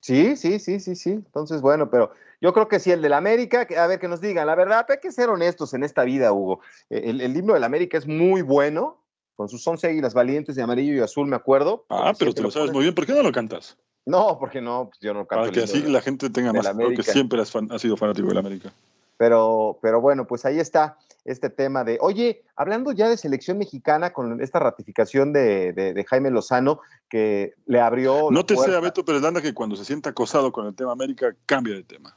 [0.00, 1.10] Sí, sí, sí, sí, sí.
[1.10, 4.46] Entonces, bueno, pero yo creo que sí, el del América, a ver, que nos digan,
[4.46, 6.60] la verdad, hay que ser honestos en esta vida, Hugo.
[6.90, 9.02] Eh, El, el himno del América es muy bueno,
[9.34, 11.84] con sus 11 águilas valientes de amarillo y azul, me acuerdo.
[11.90, 12.94] Ah, pero te lo sabes muy bien.
[12.94, 13.76] ¿Por qué no lo cantas?
[14.06, 16.62] No, porque no, pues yo no canto Para que así de- la gente tenga más
[16.68, 18.72] claro que siempre has, fan- has sido fanático del América.
[19.18, 24.12] Pero, pero bueno, pues ahí está este tema de, oye, hablando ya de selección mexicana
[24.12, 28.30] con esta ratificación de, de- de Jaime Lozano, que le abrió...
[28.30, 31.34] No te sea Beto Pérez Landa que cuando se sienta acosado con el tema América,
[31.46, 32.16] cambia de tema.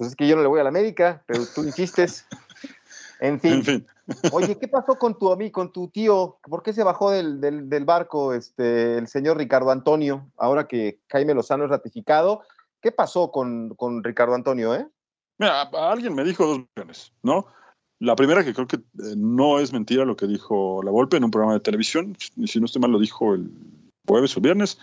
[0.00, 2.26] Pues es que yo no le voy a la América, pero tú insistes.
[3.22, 3.52] En fin.
[3.52, 3.86] En fin,
[4.32, 6.38] Oye, ¿qué pasó con tu amigo, con tu tío?
[6.42, 11.00] ¿Por qué se bajó del, del- del barco este, el señor Ricardo Antonio, ahora que
[11.10, 12.40] Jaime Lozano es ratificado?
[12.80, 14.88] ¿Qué pasó con, con Ricardo Antonio, eh?
[15.36, 17.44] mira, alguien me dijo dos millones, ¿no?
[17.98, 21.24] La primera que creo que eh, no es mentira lo que dijo La Volpe en
[21.24, 23.50] un programa de televisión, y si no estoy mal lo dijo el
[24.08, 24.78] jueves o viernes,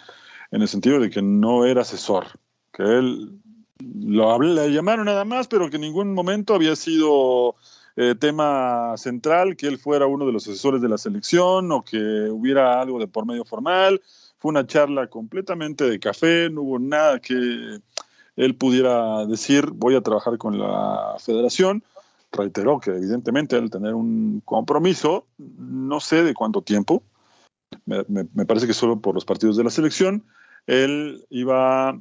[0.51, 2.27] en el sentido de que no era asesor,
[2.71, 3.41] que él
[3.79, 7.55] lo le llamaron nada más, pero que en ningún momento había sido
[7.95, 11.97] eh, tema central, que él fuera uno de los asesores de la selección o que
[12.29, 14.01] hubiera algo de por medio formal.
[14.39, 17.79] Fue una charla completamente de café, no hubo nada que
[18.35, 21.83] él pudiera decir, voy a trabajar con la federación.
[22.31, 27.01] Reiteró que evidentemente al tener un compromiso, no sé de cuánto tiempo,
[27.85, 30.23] me, me- me parece que solo por los partidos de la selección,
[30.67, 31.97] él iba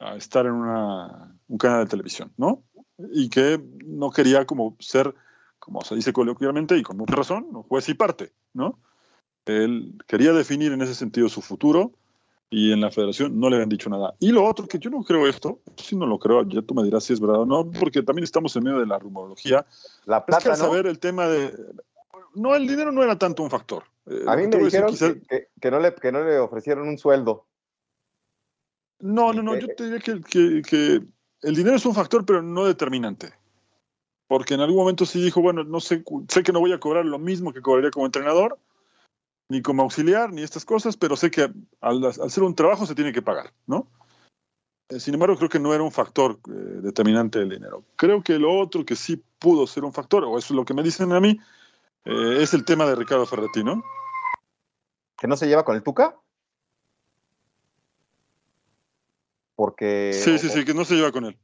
[0.00, 2.62] a estar en una- un canal de televisión, ¿no?
[3.12, 5.14] Y que no quería como ser,
[5.58, 7.62] como se dice coloquialmente y con mucha razón, ¿no?
[7.62, 8.78] juez y parte, ¿no?
[9.46, 11.92] Él quería definir en ese sentido su futuro
[12.50, 14.14] y en la federación no le habían dicho nada.
[14.18, 16.82] Y lo otro, que yo no creo esto, si no lo creo, ya tú me
[16.82, 19.64] dirás si es verdad o no, porque también estamos en medio de la rumorología.
[20.06, 20.64] La Es que plata, al ¿no?
[20.66, 21.54] saber el tema de...
[22.34, 23.84] No, el dinero no era tanto un factor.
[24.06, 27.46] Eh, A mí me dijeron que- que no le, que no le ofrecieron un sueldo.
[29.00, 31.02] No, no, no, yo te diría que, que- que
[31.42, 33.32] el dinero es un factor, pero no determinante.
[34.28, 37.04] Porque en algún momento sí dijo, bueno, no sé, sé que no voy a cobrar
[37.04, 38.58] lo mismo que cobraría como entrenador,
[39.48, 42.94] ni como auxiliar, ni estas cosas, pero sé que al, al hacer un trabajo se
[42.94, 43.88] tiene que pagar, ¿no?
[44.90, 47.84] Eh, Sin embargo, creo que no era un factor eh, determinante el dinero.
[47.96, 50.74] Creo que lo otro que sí pudo ser un factor, o eso es lo que
[50.74, 51.40] me dicen a mí,
[52.04, 53.82] eh, es el tema de Ricardo Ferretti, ¿no?
[55.18, 56.16] ¿Que no se lleva con el Tuca?
[59.60, 60.14] Porque...
[60.14, 61.36] Sí, sí, sí, que no se lleva con él.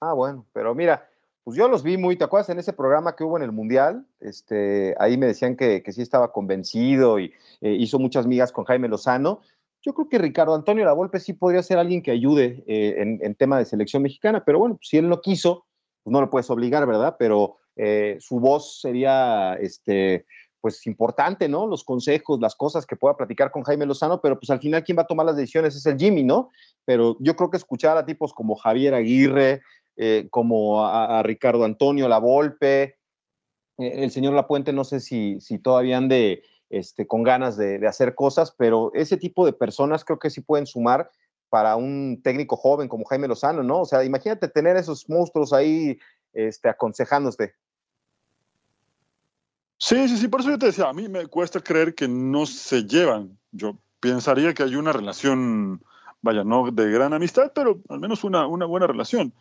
[0.00, 1.10] Ah, bueno, pero mira,
[1.42, 4.06] pues yo los vi muy, ¿te acuerdas en ese programa que hubo en el Mundial?
[4.20, 8.64] Este, ahí me decían que, que sí estaba convencido y eh, hizo muchas migas con
[8.64, 9.40] Jaime Lozano.
[9.82, 13.34] Yo creo que Ricardo Antonio Lavolpe sí podría ser alguien que ayude eh, en, en
[13.34, 15.66] tema de selección mexicana, pero bueno, si él no quiso,
[16.04, 17.16] pues no lo puedes obligar, ¿verdad?
[17.18, 20.26] Pero eh, su voz sería, este,
[20.66, 21.68] pues importante, ¿no?
[21.68, 24.98] Los consejos, las cosas que pueda platicar con Jaime Lozano, pero pues al final quien
[24.98, 26.50] va a tomar las decisiones es el Jimmy, ¿no?
[26.84, 29.62] Pero yo creo que escuchar a tipos como Javier Aguirre,
[29.96, 32.96] eh, como a, Ricardo Antonio Lavolpe,
[33.78, 37.86] Eh, el señor Lapuente no sé si, si todavía ande este, con ganas de, de,
[37.86, 41.10] hacer cosas, pero ese tipo de personas creo que sí pueden sumar
[41.48, 43.82] para un técnico joven como Jaime Lozano, ¿no?
[43.82, 45.96] O sea, imagínate tener esos monstruos ahí
[46.32, 47.54] este, aconsejándote.
[49.78, 52.46] Sí, sí, sí, por eso yo te decía, a mí me cuesta creer que no
[52.46, 53.38] se llevan.
[53.52, 55.82] Yo pensaría que hay una relación,
[56.22, 59.32] vaya, no de gran amistad, pero al menos una, una buena relación.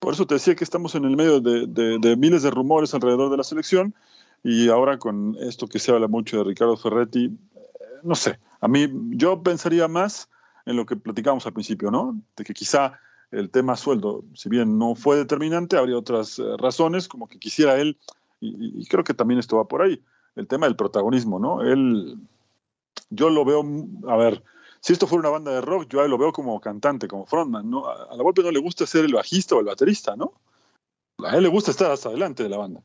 [0.00, 2.92] Por eso te decía que estamos en el medio de, de, de, miles de rumores
[2.94, 3.94] alrededor de la selección
[4.42, 7.60] y ahora con esto que se habla mucho de Ricardo Ferretti, eh,
[8.02, 10.28] no sé, a mí yo pensaría más
[10.66, 12.20] en lo que platicábamos al principio, ¿no?
[12.36, 12.98] De que quizá
[13.30, 17.76] el tema sueldo, si bien no fue determinante, habría otras eh, razones, como que quisiera
[17.80, 17.98] él,
[18.48, 20.02] y, y, creo que también esto va por ahí,
[20.36, 21.62] el tema del protagonismo, ¿no?
[21.62, 22.18] Él,
[23.10, 23.64] yo lo veo,
[24.08, 24.42] a ver,
[24.80, 27.26] si esto fuera una banda de rock, yo a él lo veo como cantante, como
[27.26, 27.86] frontman, ¿no?
[27.86, 30.34] A, a la Volpe no le gusta ser el bajista o el baterista, ¿no?
[31.24, 32.82] A él le gusta estar hasta adelante de la banda.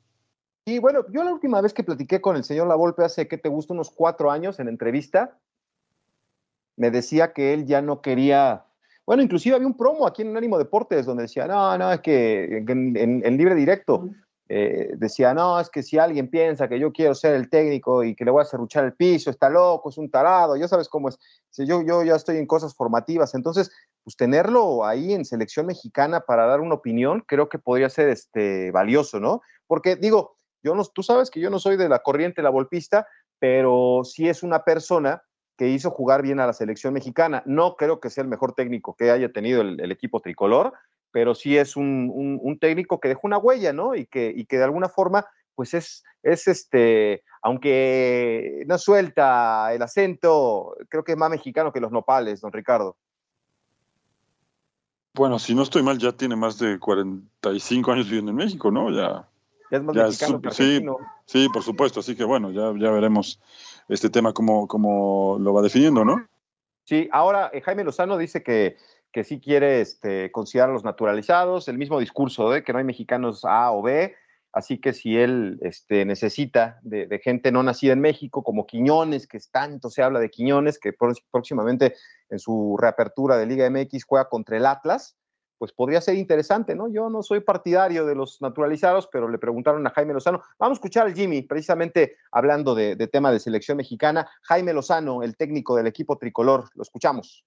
[0.66, 3.38] Y bueno, yo la última vez que platiqué con el señor La Volpe hace, ¿qué
[3.38, 3.74] te gusta?
[3.74, 5.38] Unos cuatro años en entrevista,
[6.78, 8.66] me decía que él ya no quería.
[9.06, 12.60] Bueno, inclusive había un promo aquí en Ánimo Deportes donde decía, no, no, es que
[12.60, 14.10] en, en, en libre directo
[14.52, 18.16] eh, decía, no, es que si alguien piensa que yo quiero ser el técnico y
[18.16, 21.10] que le voy a cerruchar el piso, está loco, es un tarado, ya sabes cómo
[21.10, 21.20] es.
[21.52, 23.72] Si yo, yo ya estoy en cosas formativas, entonces,
[24.04, 28.72] pues tenerlo ahí en selección mexicana para dar una opinión, creo que podría ser este,
[28.72, 29.42] valioso, ¿no?
[29.68, 33.08] Porque digo, yo no, tú sabes que yo no soy de la corriente, la golpista,
[33.38, 35.22] pero sí es una persona
[35.58, 37.44] que hizo jugar bien a la selección mexicana.
[37.46, 40.74] No creo que sea el mejor técnico que haya tenido el, el equipo tricolor,
[41.12, 43.96] pero sí es un, un, un, técnico que dejó una huella, ¿no?
[43.96, 49.82] Y que, y que de alguna forma, pues es, es este, aunque no suelta el
[49.82, 52.96] acento, creo que es más mexicano que los nopales, don Ricardo.
[55.14, 58.92] Bueno, si no estoy mal, ya tiene más de 45 años viviendo en México, ¿no?
[58.92, 59.28] Ya,
[59.72, 60.86] ya es más ya mexicano es, sí,
[61.26, 63.40] sí, por supuesto, así que bueno, ya, ya veremos
[63.88, 66.28] este tema cómo, cómo lo va definiendo, ¿no?
[66.86, 68.78] Sí, ahora eh, Jaime Lozano dice que,
[69.12, 72.86] que sí quiere este, considerar a los naturalizados, el mismo discurso de que no hay
[72.86, 74.16] mexicanos A o B,
[74.54, 79.40] así que si él este, necesita de, gente no nacida en México, como Quiñones, que
[79.52, 80.94] tanto se habla de Quiñones, que
[81.32, 81.96] próximamente
[82.30, 85.16] en su reapertura de Liga MX juega contra el Atlas,
[85.58, 86.88] pues podría ser interesante, ¿no?
[86.88, 90.42] Yo no soy partidario de los naturalizados, pero le preguntaron a Jaime Lozano.
[90.58, 94.30] Vamos a escuchar al Jimmy, precisamente hablando de, de tema de selección mexicana.
[94.44, 97.44] Jaime Lozano, el técnico del equipo tricolor, lo escuchamos.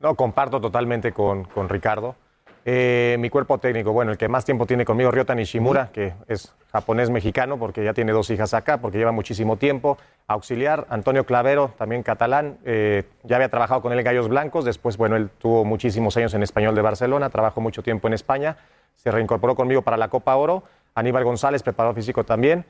[0.00, 2.16] No, comparto totalmente con, con Ricardo.
[2.64, 6.54] Eh, mi cuerpo técnico, bueno, el que más tiempo tiene conmigo, Ryota Nishimura, que es
[6.72, 9.98] japonés-mexicano, porque ya tiene dos hijas acá, porque lleva muchísimo tiempo.
[10.26, 14.96] Auxiliar, Antonio Clavero, también catalán, eh, ya había trabajado con él en Gallos Blancos, después,
[14.96, 18.56] bueno, él tuvo muchísimos años en Español de Barcelona, trabajó mucho tiempo en España,
[18.96, 20.62] se reincorporó conmigo para la Copa Oro.
[20.94, 22.64] Aníbal González, preparador físico también.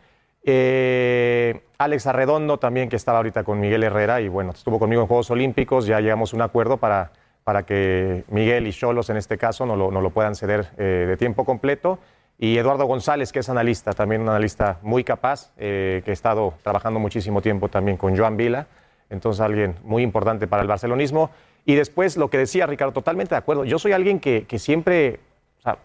[0.44, 5.08] Eh, Alex Arredondo también, que estaba ahorita con Miguel Herrera, y bueno, estuvo conmigo en
[5.08, 7.10] Juegos Olímpicos, ya llegamos a un acuerdo para
[7.44, 11.06] para que Miguel y Cholos en este caso no lo, no lo puedan ceder eh,
[11.08, 11.98] de tiempo completo.
[12.38, 16.54] Y Eduardo González, que es analista, también un analista muy capaz, eh, que ha estado
[16.62, 18.66] trabajando muchísimo tiempo también con Joan Vila,
[19.10, 21.30] entonces alguien muy importante para el barcelonismo.
[21.66, 23.64] Y después lo que decía Ricardo, totalmente de acuerdo.
[23.64, 25.20] Yo soy alguien que, que siempre,
[25.58, 25.78] o sea,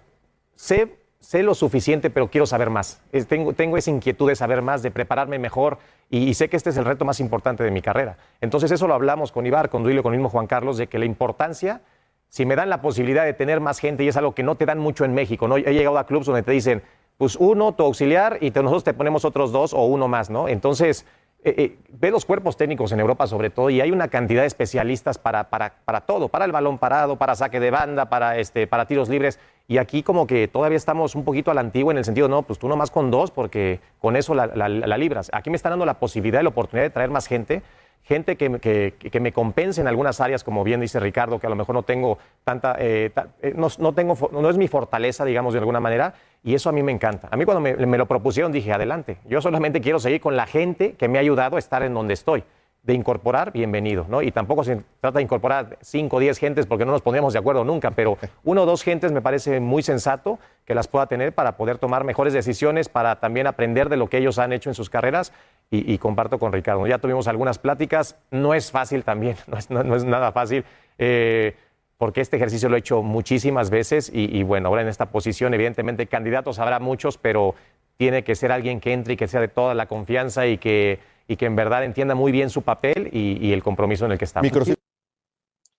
[0.55, 3.01] sé sé lo suficiente, pero quiero saber más.
[3.27, 6.69] Tengo, tengo, esa inquietud de saber más, de prepararme mejor, y, y, sé que este
[6.69, 8.17] es el reto más importante de mi carrera.
[8.41, 10.99] Entonces eso lo hablamos con Ibar, con Duilio, con el mismo Juan Carlos, de que
[10.99, 11.81] la importancia,
[12.29, 14.67] si me dan la posibilidad de tener más gente, y es algo que no te
[14.67, 15.57] dan mucho en México, ¿no?
[15.57, 16.83] He llegado a clubes donde te dicen,
[17.17, 20.47] pues uno, tu auxiliar, y te, nosotros te ponemos otros dos o uno más, ¿no?
[20.47, 21.07] Entonces...
[21.47, 24.47] Eh, eh, ve los cuerpos técnicos en Europa sobre todo y hay una cantidad de
[24.47, 28.65] especialistas para, para, para todo, para el balón parado, para saque de banda, para, este,
[28.65, 29.39] para tiros libres.
[29.67, 32.41] Y aquí como que todavía estamos un poquito a la antigua en el sentido, no,
[32.41, 35.29] pues tú nomás con dos porque con eso la, la, la libras.
[35.33, 37.61] Aquí me están dando la posibilidad y la oportunidad de traer más gente
[38.05, 41.49] gente que, que, que, me compense en algunas áreas, como bien dice Ricardo, que a
[41.49, 45.25] lo mejor no tengo tanta, eh, ta, eh, no, no, tengo, no es mi fortaleza,
[45.25, 46.13] digamos, de alguna manera,
[46.45, 47.27] y eso a mí me encanta.
[47.31, 50.45] A mí cuando me, me, lo propusieron dije, adelante, yo solamente quiero seguir con la
[50.45, 52.43] gente que me ha ayudado a estar en donde estoy.
[52.83, 54.21] De incorporar, bienvenido, ¿no?
[54.21, 57.39] Y tampoco se trata de incorporar 5 o 10 gentes porque no nos pondríamos de
[57.39, 61.33] acuerdo nunca, pero uno o dos gentes me parece muy sensato que las pueda tener
[61.33, 64.75] para poder tomar mejores decisiones, para también aprender de lo que ellos han hecho en
[64.75, 65.33] sus carreras
[65.71, 66.85] y, y, comparto con Ricardo.
[66.85, 70.63] Ya tuvimos algunas pláticas, no es fácil también, no es, no, no es nada fácil,
[70.99, 71.55] eh,
[71.97, 75.53] porque este ejercicio lo he hecho muchísimas veces y, y, bueno, ahora en esta posición,
[75.53, 77.55] evidentemente, candidatos habrá muchos, pero
[77.97, 80.99] tiene que ser alguien que entre y que sea de toda la confianza y que,
[81.27, 84.17] y que en verdad entienda muy bien su papel y, y el compromiso en el
[84.17, 84.51] que estamos.
[84.51, 84.65] Micro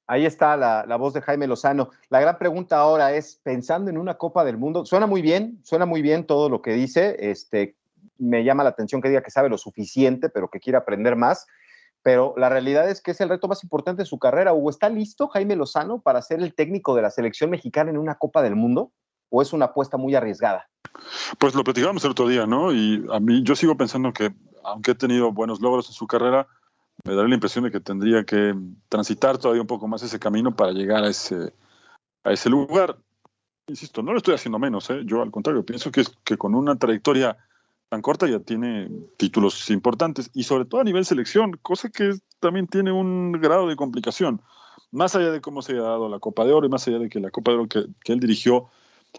[0.09, 1.91] Ahí está la, la, voz de Jaime Lozano.
[2.11, 5.85] La gran pregunta ahora es, pensando en una Copa del Mundo, suena muy bien, suena
[5.85, 7.75] muy bien todo lo que dice, este,
[8.17, 11.49] me llama la atención que diga que sabe lo suficiente, pero que quiere aprender más,
[12.07, 14.55] pero la realidad es que es el reto más importante de su carrera.
[14.55, 18.15] Hugo, ¿está listo Jaime Lozano para ser el técnico de la selección mexicana en una
[18.15, 18.93] Copa del Mundo?
[19.29, 20.69] ¿O es una apuesta muy arriesgada?
[21.41, 22.73] Pues lo platicábamos el otro día, ¿no?
[22.73, 24.33] Y a mí yo sigo pensando que,
[24.63, 26.47] aunque he tenido buenos logros en su carrera,
[27.03, 28.55] me da la impresión de que tendría que
[28.89, 31.55] transitar todavía un poco más ese camino para llegar a ese,
[32.23, 32.97] a ese lugar.
[33.67, 35.01] Insisto, no lo estoy haciendo menos, ¿eh?
[35.07, 37.37] yo al contrario, pienso que, que con una trayectoria
[37.89, 42.67] tan corta ya tiene títulos importantes y sobre todo a nivel selección, cosa que también
[42.67, 44.43] tiene un grado de complicación.
[44.91, 47.09] Más allá de cómo se haya dado la Copa de Oro y más allá de
[47.09, 48.67] que la Copa de Oro que, que él dirigió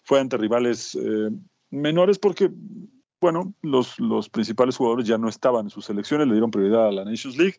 [0.04, 1.30] fue ante rivales eh,
[1.70, 2.52] menores porque,
[3.20, 6.92] bueno, los, los principales jugadores ya no estaban en sus selecciones, le dieron prioridad a
[6.92, 7.56] la Nations League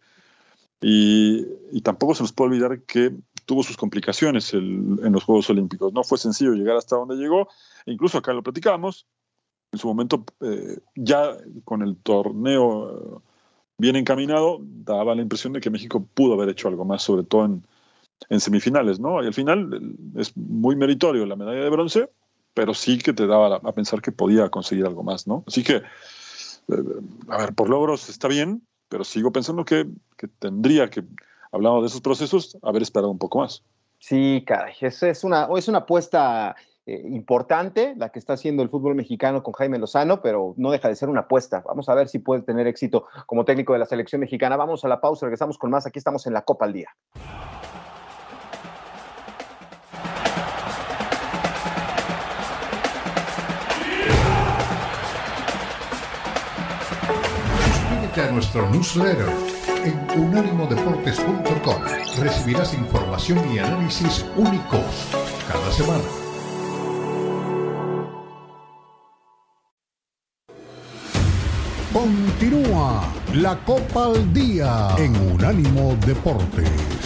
[0.80, 5.48] y, y tampoco se nos puede olvidar que tuvo sus complicaciones el, en los Juegos
[5.50, 5.92] Olímpicos.
[5.92, 7.48] No fue sencillo llegar hasta donde llegó,
[7.86, 9.06] e incluso acá lo platicábamos,
[9.72, 13.20] en su momento, eh, ya con el torneo eh,
[13.78, 17.44] bien encaminado, daba la impresión de que México pudo haber hecho algo más, sobre todo
[17.44, 17.64] en,
[18.40, 19.22] semifinales, ¿no?
[19.22, 22.10] Y al final eh, es muy meritorio la medalla de bronce,
[22.54, 25.44] pero sí que te daba a pensar que podía conseguir algo más, ¿no?
[25.46, 25.82] Así que,
[27.28, 31.04] a ver, por logros está bien, pero sigo pensando que, que tendría que,
[31.52, 33.62] hablando de esos procesos, haber esperado un poco más.
[34.00, 36.56] Sí, caray, es, es, una, es una apuesta
[36.88, 40.88] eh, importante la que está haciendo el fútbol mexicano con Jaime Lozano, pero no deja
[40.88, 41.62] de ser una apuesta.
[41.66, 44.56] Vamos a ver si puede tener éxito como técnico de la selección mexicana.
[44.56, 45.86] Vamos a la pausa, regresamos con más.
[45.86, 46.88] Aquí estamos en la Copa al Día.
[57.66, 59.28] Suscríbete a nuestro newsletter
[59.84, 61.82] en unánimodeportes.com.
[62.18, 65.10] Recibirás información y análisis únicos
[65.46, 66.17] cada semana.
[73.34, 76.98] La Copa al Día en Unánimo Deportes.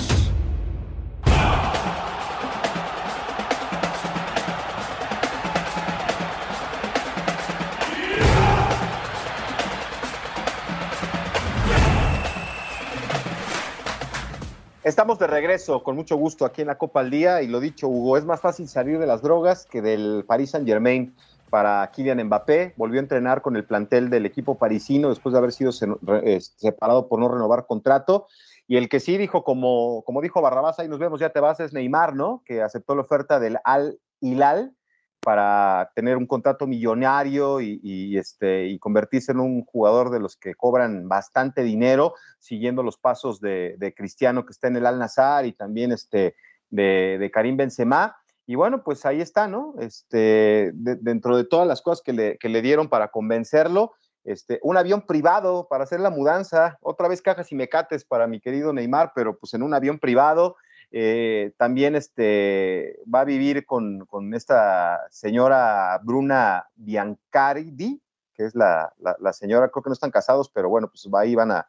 [14.85, 17.89] Estamos de regreso con mucho gusto aquí en la Copa al Día y lo dicho,
[17.89, 21.15] Hugo, es más fácil salir de las drogas que del Paris Saint Germain
[21.53, 22.73] para Kylian Mbappé.
[22.79, 27.21] Volvió a entrenar con el plantel del equipo parisino después de haber sido separado por
[27.21, 28.27] no renovar contrato.
[28.67, 31.61] Y el que sí dijo, como, como dijo Barrabás, ahí nos vemos, ya te vas,
[31.61, 32.43] es Neymar, ¿no?
[32.47, 34.75] Que aceptó la oferta del Al Hilal
[35.21, 40.55] para tener un contrato millonario y, este, y convertirse en un jugador de los que
[40.55, 45.45] cobran bastante dinero, siguiendo los pasos de, de Cristiano que está en el Al Nazar
[45.45, 46.35] y también este,
[46.71, 48.17] de, de Karim Benzema.
[48.47, 49.75] Y bueno, pues ahí está, ¿no?
[49.79, 53.93] Este, de, dentro de todas las cosas que le, que le dieron para convencerlo,
[54.25, 58.41] este, un avión privado para hacer la mudanza, otra vez cajas y mecates para mi
[58.41, 60.57] querido Neymar, pero pues en un avión privado.
[60.95, 68.03] Eh, también este, va a vivir con, con, esta señora Bruna Biancardi,
[68.35, 71.51] que es la, la, señora, creo que no están casados, pero bueno, pues ahí van
[71.51, 71.67] a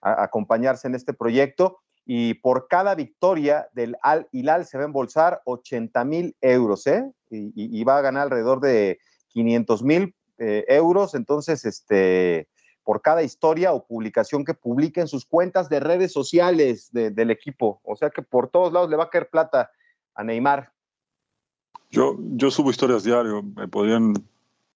[0.00, 5.42] acompañarse en este proyecto y por cada victoria del Al Hilal se va a embolsar
[5.44, 7.04] 80 mil euros, ¿eh?
[7.30, 9.00] Y, y, y, va a ganar alrededor de
[9.30, 12.48] 500 mil eh, euros, entonces, este,
[12.84, 17.32] por cada historia o publicación que publique en sus cuentas de redes sociales de, del
[17.32, 17.80] equipo.
[17.82, 19.72] O sea que por todos lados le va a caer plata
[20.14, 20.72] a Neymar.
[21.90, 24.14] Yo, yo subo historias diario, me podrían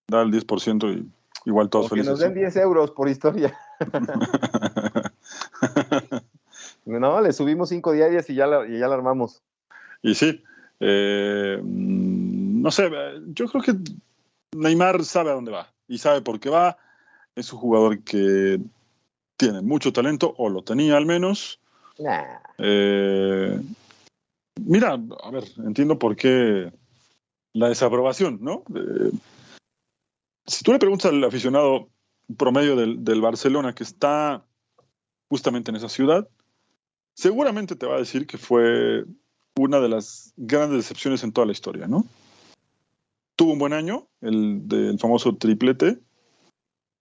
[0.09, 1.09] dar el 10% y
[1.45, 2.11] igual todos felices.
[2.11, 3.57] nos den 10 euros por historia.
[6.99, 9.43] No, le subimos cinco diarias y ya la, y ya la armamos.
[10.03, 10.43] Y sí,
[10.81, 12.91] eh, no sé,
[13.29, 13.75] yo creo que
[14.57, 16.79] Neymar sabe a dónde va y sabe por qué va.
[17.37, 18.61] Es un jugador que
[19.37, 21.61] tiene mucho talento, o lo tenía al menos.
[21.99, 22.41] Nah.
[22.59, 23.61] Eh,
[24.61, 26.73] mira, a ver, entiendo por qué
[27.53, 28.65] la desaprobación, ¿no?
[28.75, 29.13] Eh,
[30.47, 31.89] si tú le preguntas al aficionado
[32.37, 34.45] promedio del, del Barcelona que está
[35.29, 36.29] justamente en esa ciudad,
[37.21, 39.05] seguramente te va a decir que fue
[39.59, 42.07] una de las grandes decepciones en toda la historia, ¿no?
[43.37, 45.99] Tuvo un buen año, el del famoso triplete,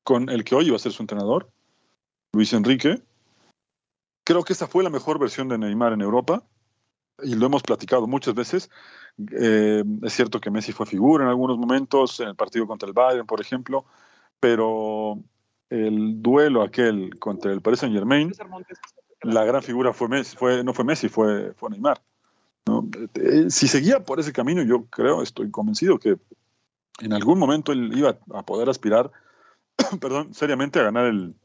[0.03, 1.49] con el que hoy iba a ser su entrenador,
[2.33, 3.01] Luis Enrique.
[4.25, 6.43] Creo que esa fue la mejor versión de Neymar en Europa,
[7.23, 8.69] y lo hemos platicado muchas veces.
[9.39, 12.93] Eh, es cierto que Messi fue figura en algunos momentos, en el partido contra el
[12.93, 13.85] Bayern, por ejemplo,
[14.41, 15.17] pero
[15.69, 18.33] el duelo aquel contra el Paris Saint Germain
[19.21, 22.01] la gran figura fue Messi, fue, no fue Messi, fue, fue Neymar.
[22.65, 22.87] ¿no?
[23.15, 26.17] Eh, Si seguía por ese camino, yo creo, estoy convencido que
[26.99, 29.11] en algún momento él iba a poder aspirar,
[30.01, 31.35] perdón, seriamente a ganar el,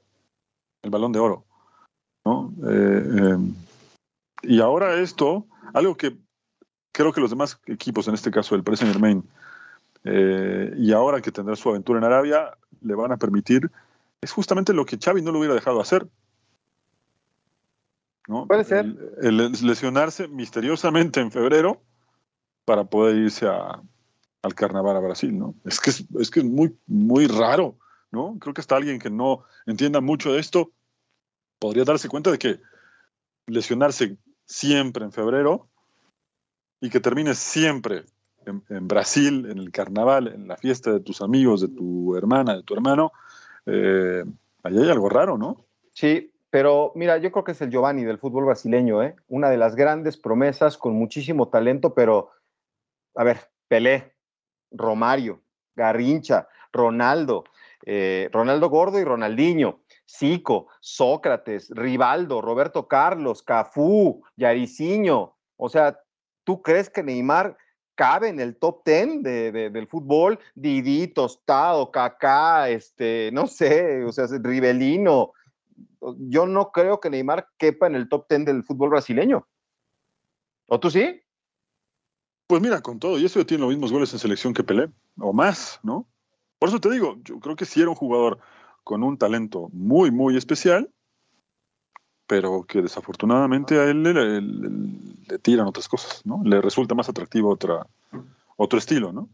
[0.83, 1.45] el balón de oro.
[2.25, 2.53] ¿no?
[2.66, 3.39] Eh, eh,
[4.43, 6.16] y ahora esto, algo que
[6.93, 9.25] creo que los demás equipos, en este caso el Paris Saint Germain,
[10.05, 13.70] eh, y ahora que tendrá su aventura en Arabia, le van a permitir,
[14.20, 16.07] es justamente lo que Xavi no lo hubiera dejado hacer.
[18.29, 18.47] ¿No?
[18.47, 18.87] Puede ser.
[19.20, 21.83] El, el lesionarse misteriosamente en febrero
[22.64, 23.83] para poder irse a,
[24.43, 25.55] al carnaval a Brasil, ¿no?
[25.64, 27.79] Es que es, es que es muy, muy raro,
[28.11, 28.37] ¿no?
[28.39, 30.70] Creo que hasta alguien que no entienda mucho de esto
[31.59, 32.61] podría darse cuenta de que
[33.47, 35.68] lesionarse siempre en febrero
[36.81, 38.05] y que termines siempre
[38.45, 42.57] en, en Brasil, en el carnaval, en la fiesta de tus amigos, de tu hermana,
[42.57, 43.12] de tu hermano,
[43.66, 44.25] eh,
[44.62, 45.64] ahí hay algo raro, ¿no?
[45.93, 49.17] Sí, pero mira, yo creo que es el Giovanni del fútbol brasileño, ¿eh?
[49.27, 52.31] Una de las grandes promesas con muchísimo talento, pero,
[53.17, 54.15] a ver, Pelé,
[54.71, 55.43] Romario,
[55.75, 57.43] Garrincha, Ronaldo,
[57.85, 65.37] eh, Ronaldo Gordo y Ronaldinho, Zico, Sócrates, Rivaldo, Roberto Carlos, Cafú, Yariciño.
[65.57, 65.99] O sea,
[66.45, 67.57] ¿tú crees que Neymar
[67.97, 70.39] cabe en el top 10 de, de, del fútbol?
[70.55, 75.33] Didi, Tostado, Kaká, este, no sé, o sea, Rivelino.
[76.18, 79.47] Yo no creo que Neymar quepa en el top 10 del fútbol brasileño.
[80.66, 81.20] ¿O tú sí?
[82.47, 85.33] Pues mira, con todo, y eso tiene los mismos goles en selección que Pelé, o
[85.33, 86.07] más, ¿no?
[86.59, 88.39] Por eso te digo, yo creo que sí era un jugador
[88.83, 90.91] con un talento muy, muy especial,
[92.27, 94.70] pero que desafortunadamente a él le, le, le,
[95.29, 96.43] le tiran otras cosas, ¿no?
[96.45, 97.87] Le resulta más atractivo otra,
[98.57, 99.29] otro estilo, ¿no?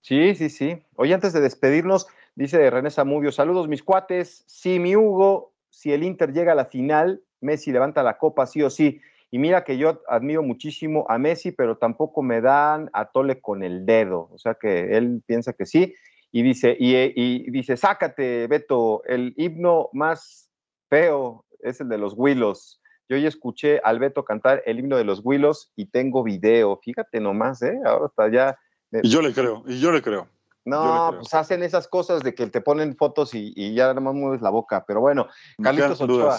[0.00, 0.78] Sí, sí, sí.
[0.94, 6.02] Oye, antes de despedirnos, dice René Zamudio, saludos mis cuates, sí, mi Hugo, si el
[6.02, 9.00] Inter llega a la final, Messi levanta la copa sí o sí.
[9.30, 13.62] Y mira que yo admiro muchísimo a Messi, pero tampoco me dan a tole con
[13.62, 14.28] el dedo.
[14.32, 15.94] O sea que él piensa que sí.
[16.32, 20.50] Y dice, y, y dice, sácate, Beto, el himno más
[20.88, 22.80] feo es el de los Willos.
[23.08, 26.78] Yo ya escuché al Beto cantar el himno de los Willos y tengo video.
[26.82, 27.78] Fíjate nomás, ¿eh?
[27.84, 28.58] Ahora está ya.
[29.02, 30.28] Y yo le creo, y yo le creo.
[30.66, 34.14] No, pues hacen esas cosas de que te ponen fotos y, y ya nada más
[34.14, 34.84] mueves la boca.
[34.84, 35.28] Pero bueno,
[35.62, 36.38] Carlitos Ochoa.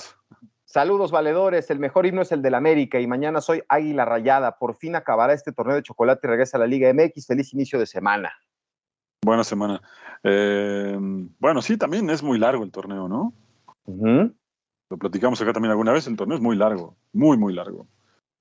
[0.65, 1.69] Saludos, valedores.
[1.69, 4.57] El mejor himno es el del América y mañana soy Águila Rayada.
[4.57, 7.25] Por fin acabará este torneo de chocolate y regresa a la Liga MX.
[7.25, 8.33] Feliz inicio de semana.
[9.23, 9.81] Buena semana.
[10.23, 10.97] Eh,
[11.39, 13.33] bueno, sí, también es muy largo el torneo, ¿no?
[13.85, 14.35] Uh -huh.
[14.89, 16.05] Lo platicamos acá también alguna vez.
[16.05, 17.87] El torneo es muy largo, muy, muy largo.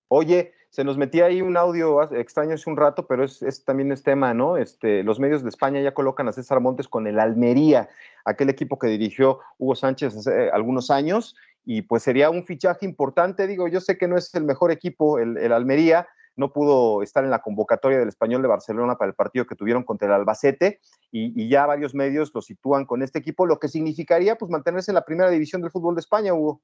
[0.09, 4.03] Oye, se nos metía ahí un audio extraño hace un rato, pero es, también es
[4.03, 4.59] tema, ¿no?
[4.59, 7.89] Este, los medios de España ya colocan a César Montes con el Almería,
[8.27, 13.47] aquel equipo que dirigió Hugo Sánchez hace algunos años, y pues sería un fichaje importante.
[13.47, 17.25] Digo, yo sé que no es el mejor equipo, el, el Almería, no pudo estar
[17.25, 20.81] en la convocatoria del español de Barcelona para el partido que tuvieron contra el Albacete,
[21.11, 24.91] y, y ya varios medios lo sitúan con este equipo, lo que significaría pues mantenerse
[24.91, 26.61] en la primera división del fútbol de España, Hugo.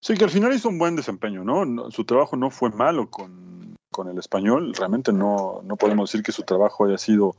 [0.00, 1.90] Sí, que al final hizo un buen desempeño, ¿no?
[1.90, 4.72] su trabajo no fue malo con, con el español.
[4.74, 7.34] Realmente no, no, podemos decir que su trabajo haya sido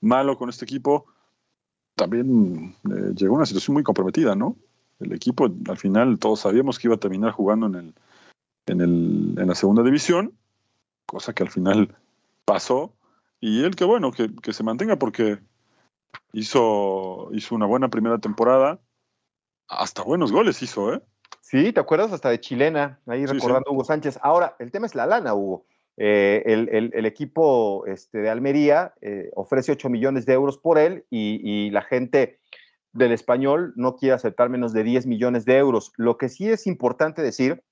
[0.00, 1.06] malo con este equipo.
[1.94, 4.56] También eh, llegó a una situación muy comprometida, ¿no?
[4.98, 7.94] El equipo, al final, todos sabíamos que iba a terminar jugando en, el,
[8.66, 10.34] en, el, en la segunda división,
[11.06, 11.96] cosa que al final
[12.44, 12.92] pasó.
[13.40, 15.38] Y él, que bueno, que, que se mantenga porque
[16.32, 18.80] hizo, hizo una buena primera temporada.
[19.68, 21.02] Hasta buenos goles hizo, ¿eh?
[21.50, 22.12] Sí, ¿te acuerdas?
[22.12, 23.70] Hasta de chilena, ahí sí, recordando sí.
[23.70, 24.20] a Hugo Sánchez.
[24.22, 25.66] Ahora, el tema es la lana, Hugo.
[25.96, 30.78] Eh, el, el, el, equipo este, de Almería eh, ofrece 8 millones de euros por
[30.78, 32.38] él y, y, la gente
[32.92, 35.92] del español no quiere aceptar menos de 10 millones de euros.
[35.96, 37.64] Lo que sí es importante decir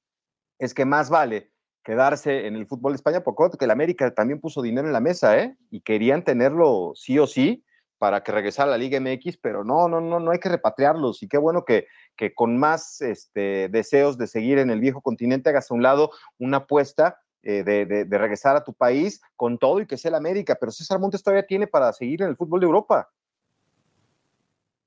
[0.59, 1.53] es que más vale
[1.85, 5.39] quedarse en el fútbol de España, porque el América también puso dinero en la mesa,
[5.39, 5.57] ¿eh?
[5.71, 7.65] Y querían tenerlo sí o sí
[7.99, 11.23] para que regresara a la Liga MX, pero no, no, no, no hay que repatriarlos.
[11.23, 11.87] Y qué bueno que,
[12.19, 16.11] que con más este, deseos de seguir en el viejo continente hagas a un lado
[16.39, 20.59] una apuesta eh, de, regresar a tu país con todo y que sea el América.
[20.61, 23.09] Pero César Montes todavía tiene para seguir en el fútbol de Europa.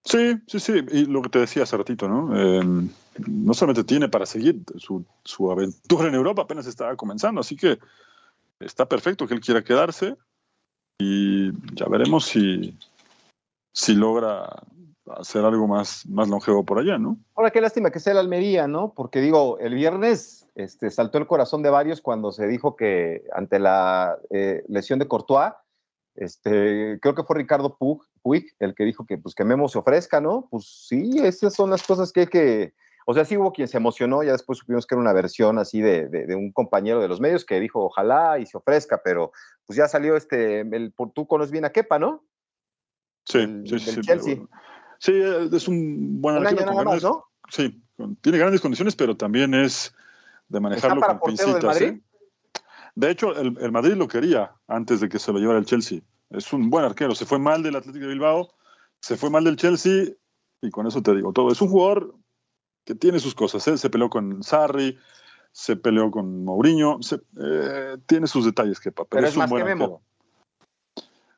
[0.03, 0.73] Sí, sí, sí.
[0.91, 2.37] Y lo que te decía hace ¿no?
[2.37, 2.89] Eh,
[3.27, 7.79] no solamente tiene para seguir su, su aventura en Europa, apenas estaba comenzando, así que
[8.59, 10.15] está perfecto que él quiera quedarse
[10.97, 12.77] y ya veremos si,
[13.73, 14.63] si logra
[15.07, 17.17] hacer algo más, más longevo por allá, ¿no?
[17.35, 18.93] Ahora, qué lástima que sea el Almería, ¿no?
[18.93, 23.59] Porque digo, el viernes este, saltó el corazón de varios cuando se dijo que ante
[23.59, 25.53] la eh, lesión de Courtois,
[26.15, 29.79] este, creo que fue Ricardo Puig, Puig, el que dijo que, pues, que Memo se
[29.79, 30.47] ofrezca, ¿no?
[30.51, 32.73] Pues sí, esas son las cosas que hay que
[33.07, 35.81] O sea, sí hubo quien se emocionó, ya después supimos que era una versión así
[35.81, 39.31] de, de, un compañero de los medios que dijo ojalá y se ofrezca, pero
[39.65, 42.23] pues ya salió este, el, tú conoces bien a Kepa, ¿no?
[43.25, 44.01] Sí, sí, sí.
[44.01, 44.37] Chelsea.
[45.01, 47.25] Sí, es un buen un año nada más, ¿no?
[47.49, 47.81] Sí,
[48.21, 49.95] tiene grandes condiciones, pero también es
[50.47, 51.63] de manejarlo con pincitas.
[51.63, 51.87] Madrid?
[51.87, 52.01] ¿eh?
[52.93, 56.01] De hecho, el, el, Madrid lo quería antes de que se lo llevara el Chelsea.
[56.29, 57.15] Es un buen arquero.
[57.15, 58.53] Se fue mal del Atlético de Bilbao,
[58.99, 60.09] se fue mal del Chelsea,
[60.61, 61.51] y con eso te digo todo.
[61.51, 62.13] Es un jugador
[62.85, 63.67] que tiene sus cosas.
[63.69, 63.79] ¿eh?
[63.79, 64.99] Se peleó con Sarri,
[65.51, 66.99] se peleó con Mourinho,
[67.41, 70.03] eh, tiene sus detalles, que pero, pero es, más que Memo.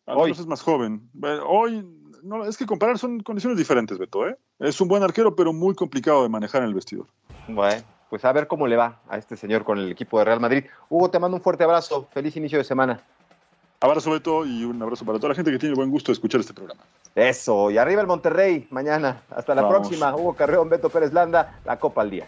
[0.06, 1.10] Hoy es más joven.
[1.48, 1.86] Hoy,
[2.24, 4.28] no, es que comparar son condiciones diferentes, Beto.
[4.28, 4.38] ¿eh?
[4.60, 7.06] Es un buen arquero, pero muy complicado de manejar en el vestidor.
[7.48, 10.40] Bueno, pues a ver cómo le va a este señor con el equipo de Real
[10.40, 10.66] Madrid.
[10.90, 12.08] Hugo, te mando un fuerte abrazo.
[12.14, 13.02] Feliz inicio de semana.
[13.82, 16.14] Abrazo, Beto, y un abrazo para toda la gente que tiene el buen gusto de
[16.14, 16.82] escuchar este programa.
[17.16, 19.24] Eso, y arriba el Monterrey mañana.
[19.30, 20.16] Hasta la próxima.
[20.16, 22.28] Hugo Carreón, Beto Pérez Landa, la Copa al Día.